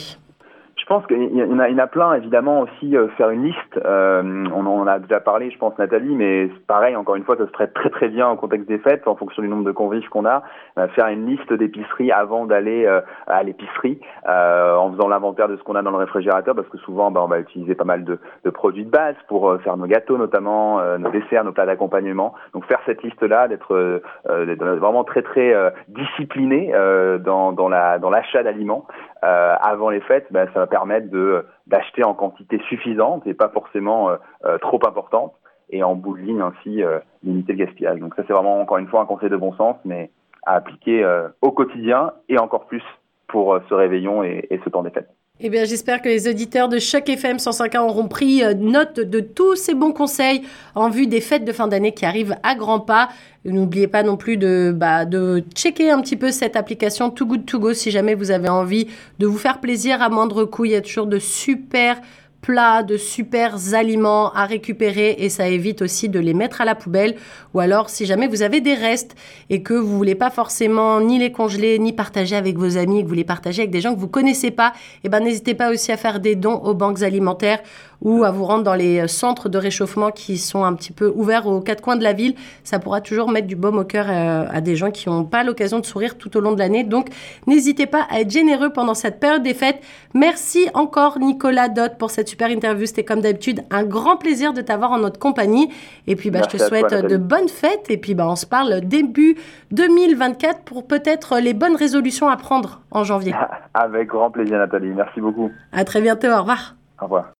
Pense 0.90 1.06
qu'il 1.06 1.36
y, 1.36 1.42
en 1.44 1.78
a, 1.78 1.86
plein, 1.86 2.14
évidemment, 2.14 2.62
aussi 2.62 2.96
euh, 2.96 3.06
faire 3.10 3.30
une 3.30 3.44
liste. 3.44 3.80
Euh, 3.84 4.44
on 4.52 4.66
en 4.66 4.88
a 4.88 4.98
déjà 4.98 5.20
parlé, 5.20 5.48
je 5.52 5.56
pense, 5.56 5.78
Nathalie, 5.78 6.16
mais 6.16 6.50
pareil, 6.66 6.96
encore 6.96 7.14
une 7.14 7.22
fois, 7.22 7.36
ça 7.36 7.46
se 7.46 7.52
ferait 7.52 7.68
très 7.68 7.90
très 7.90 8.08
bien 8.08 8.26
en 8.26 8.34
contexte 8.34 8.66
des 8.66 8.78
fêtes, 8.78 9.06
en 9.06 9.14
fonction 9.14 9.40
du 9.40 9.48
nombre 9.48 9.62
de 9.62 9.70
convives 9.70 10.08
qu'on 10.08 10.26
a. 10.26 10.42
Euh, 10.78 10.88
faire 10.88 11.06
une 11.06 11.26
liste 11.26 11.52
d'épiceries 11.52 12.10
avant 12.10 12.44
d'aller 12.44 12.86
euh, 12.86 13.02
à 13.28 13.44
l'épicerie, 13.44 14.00
euh, 14.28 14.74
en 14.74 14.90
faisant 14.90 15.06
l'inventaire 15.06 15.46
de 15.46 15.56
ce 15.56 15.62
qu'on 15.62 15.76
a 15.76 15.82
dans 15.82 15.92
le 15.92 15.98
réfrégérateur, 15.98 16.56
parce 16.56 16.68
que 16.68 16.78
souvent, 16.78 17.12
bah, 17.12 17.20
on 17.22 17.28
va 17.28 17.38
utiliser 17.38 17.76
pas 17.76 17.84
mal 17.84 18.02
de, 18.02 18.18
de 18.44 18.50
produits 18.50 18.84
de 18.84 18.90
base 18.90 19.14
pour 19.28 19.60
faire 19.62 19.76
nos 19.76 19.86
gâteaux, 19.86 20.18
notamment 20.18 20.82
nos 20.98 21.10
desserts, 21.10 21.44
nos 21.44 21.52
plats 21.52 21.66
d'accompagnement. 21.66 22.34
Donc 22.52 22.64
faire 22.64 22.80
cette 22.84 23.04
liste-là, 23.04 23.46
d'être 23.46 24.02
vraiment 24.26 25.04
très 25.04 25.22
très 25.22 25.54
discipliné 25.86 26.72
dans, 27.20 27.52
dans 27.52 27.68
la 27.68 27.98
dans 28.00 28.10
l'achat 28.10 28.42
d'aliments 29.22 29.56
avant 29.62 29.90
les 29.90 30.00
fêtes, 30.00 30.26
bah, 30.30 30.46
ça 30.52 30.60
va 30.60 30.66
permettre 30.66 31.10
de 31.10 31.44
d'acheter 31.66 32.04
en 32.04 32.14
quantité 32.14 32.58
suffisante 32.68 33.26
et 33.26 33.34
pas 33.34 33.48
forcément 33.48 34.10
euh, 34.10 34.16
euh, 34.44 34.58
trop 34.58 34.80
importante 34.86 35.34
et 35.70 35.82
en 35.82 35.94
bout 35.94 36.16
de 36.16 36.22
ligne 36.22 36.40
ainsi 36.40 36.82
euh, 36.82 36.98
limiter 37.22 37.52
le 37.52 37.64
gaspillage. 37.64 38.00
Donc 38.00 38.14
ça 38.16 38.22
c'est 38.26 38.32
vraiment 38.32 38.60
encore 38.60 38.78
une 38.78 38.88
fois 38.88 39.02
un 39.02 39.06
conseil 39.06 39.30
de 39.30 39.36
bon 39.36 39.52
sens, 39.54 39.76
mais 39.84 40.10
à 40.46 40.54
appliquer 40.54 41.06
au 41.42 41.52
quotidien 41.52 42.14
et 42.30 42.38
encore 42.38 42.66
plus 42.66 42.82
pour 43.28 43.60
ce 43.68 43.74
réveillon 43.74 44.22
et 44.24 44.60
ce 44.64 44.70
temps 44.70 44.82
des 44.82 44.90
fêtes. 44.90 45.10
Eh 45.42 45.48
bien, 45.48 45.64
j'espère 45.64 46.02
que 46.02 46.08
les 46.10 46.28
auditeurs 46.28 46.68
de 46.68 46.78
Choc 46.78 47.08
FM 47.08 47.38
105.1 47.38 47.78
auront 47.78 48.08
pris 48.08 48.44
euh, 48.44 48.52
note 48.52 49.00
de 49.00 49.20
tous 49.20 49.56
ces 49.56 49.72
bons 49.72 49.92
conseils 49.92 50.42
en 50.74 50.90
vue 50.90 51.06
des 51.06 51.22
fêtes 51.22 51.46
de 51.46 51.52
fin 51.52 51.66
d'année 51.66 51.92
qui 51.92 52.04
arrivent 52.04 52.36
à 52.42 52.54
grands 52.54 52.80
pas. 52.80 53.08
N'oubliez 53.46 53.86
pas 53.86 54.02
non 54.02 54.18
plus 54.18 54.36
de, 54.36 54.70
bah, 54.76 55.06
de 55.06 55.42
checker 55.54 55.90
un 55.90 56.02
petit 56.02 56.16
peu 56.16 56.30
cette 56.30 56.56
application 56.56 57.08
Too 57.08 57.24
Good 57.24 57.46
To 57.46 57.58
Go 57.58 57.72
si 57.72 57.90
jamais 57.90 58.14
vous 58.14 58.30
avez 58.30 58.50
envie 58.50 58.88
de 59.18 59.26
vous 59.26 59.38
faire 59.38 59.60
plaisir 59.60 60.02
à 60.02 60.10
moindre 60.10 60.44
coût. 60.44 60.66
Il 60.66 60.72
y 60.72 60.76
a 60.76 60.82
toujours 60.82 61.06
de 61.06 61.18
super 61.18 61.98
plats, 62.40 62.82
de 62.82 62.96
super 62.96 63.74
aliments 63.74 64.32
à 64.32 64.46
récupérer 64.46 65.16
et 65.18 65.28
ça 65.28 65.48
évite 65.48 65.82
aussi 65.82 66.08
de 66.08 66.18
les 66.18 66.34
mettre 66.34 66.60
à 66.60 66.64
la 66.64 66.74
poubelle. 66.74 67.16
Ou 67.54 67.60
alors, 67.60 67.90
si 67.90 68.06
jamais 68.06 68.28
vous 68.28 68.42
avez 68.42 68.60
des 68.60 68.74
restes 68.74 69.14
et 69.50 69.62
que 69.62 69.74
vous 69.74 69.96
voulez 69.96 70.14
pas 70.14 70.30
forcément 70.30 71.00
ni 71.00 71.18
les 71.18 71.32
congeler, 71.32 71.78
ni 71.78 71.92
partager 71.92 72.36
avec 72.36 72.56
vos 72.56 72.76
amis, 72.76 73.02
que 73.02 73.08
vous 73.08 73.14
les 73.14 73.24
partagez 73.24 73.62
avec 73.62 73.70
des 73.70 73.80
gens 73.80 73.94
que 73.94 74.00
vous 74.00 74.08
connaissez 74.08 74.50
pas, 74.50 74.72
eh 75.04 75.08
ben, 75.08 75.20
n'hésitez 75.20 75.54
pas 75.54 75.70
aussi 75.70 75.92
à 75.92 75.96
faire 75.96 76.20
des 76.20 76.36
dons 76.36 76.56
aux 76.56 76.74
banques 76.74 77.02
alimentaires 77.02 77.60
ou 78.02 78.24
à 78.24 78.30
vous 78.30 78.44
rendre 78.44 78.64
dans 78.64 78.74
les 78.74 79.06
centres 79.08 79.48
de 79.48 79.58
réchauffement 79.58 80.10
qui 80.10 80.38
sont 80.38 80.64
un 80.64 80.74
petit 80.74 80.92
peu 80.92 81.12
ouverts 81.14 81.46
aux 81.46 81.60
quatre 81.60 81.82
coins 81.82 81.96
de 81.96 82.04
la 82.04 82.12
ville. 82.12 82.34
Ça 82.64 82.78
pourra 82.78 83.00
toujours 83.00 83.30
mettre 83.30 83.46
du 83.46 83.56
baume 83.56 83.78
au 83.78 83.84
cœur 83.84 84.06
euh, 84.08 84.46
à 84.50 84.60
des 84.60 84.76
gens 84.76 84.90
qui 84.90 85.08
n'ont 85.08 85.24
pas 85.24 85.44
l'occasion 85.44 85.78
de 85.78 85.86
sourire 85.86 86.16
tout 86.16 86.36
au 86.36 86.40
long 86.40 86.52
de 86.52 86.58
l'année. 86.58 86.84
Donc, 86.84 87.08
n'hésitez 87.46 87.86
pas 87.86 88.06
à 88.10 88.20
être 88.20 88.30
généreux 88.30 88.70
pendant 88.70 88.94
cette 88.94 89.20
période 89.20 89.42
des 89.42 89.54
fêtes. 89.54 89.80
Merci 90.14 90.68
encore, 90.74 91.18
Nicolas 91.18 91.68
Dott, 91.68 91.98
pour 91.98 92.10
cette 92.10 92.28
super 92.28 92.50
interview. 92.50 92.86
C'était 92.86 93.04
comme 93.04 93.20
d'habitude 93.20 93.62
un 93.70 93.84
grand 93.84 94.16
plaisir 94.16 94.52
de 94.52 94.60
t'avoir 94.60 94.92
en 94.92 94.98
notre 94.98 95.18
compagnie. 95.18 95.70
Et 96.06 96.16
puis, 96.16 96.30
bah, 96.30 96.40
je 96.44 96.56
te 96.56 96.62
souhaite 96.62 96.92
de 96.92 97.16
bonnes 97.16 97.48
fêtes. 97.48 97.90
Et 97.90 97.96
puis, 97.96 98.14
bah, 98.14 98.26
on 98.28 98.36
se 98.36 98.46
parle 98.46 98.80
début 98.80 99.36
2024 99.72 100.62
pour 100.62 100.86
peut-être 100.86 101.38
les 101.38 101.54
bonnes 101.54 101.76
résolutions 101.76 102.28
à 102.28 102.36
prendre 102.36 102.80
en 102.90 103.04
janvier. 103.04 103.34
Avec 103.74 104.08
grand 104.08 104.30
plaisir, 104.30 104.58
Nathalie. 104.58 104.88
Merci 104.88 105.20
beaucoup. 105.20 105.50
À 105.72 105.84
très 105.84 106.00
bientôt. 106.00 106.28
Au 106.28 106.40
revoir. 106.40 106.76
Au 107.00 107.04
revoir. 107.04 107.32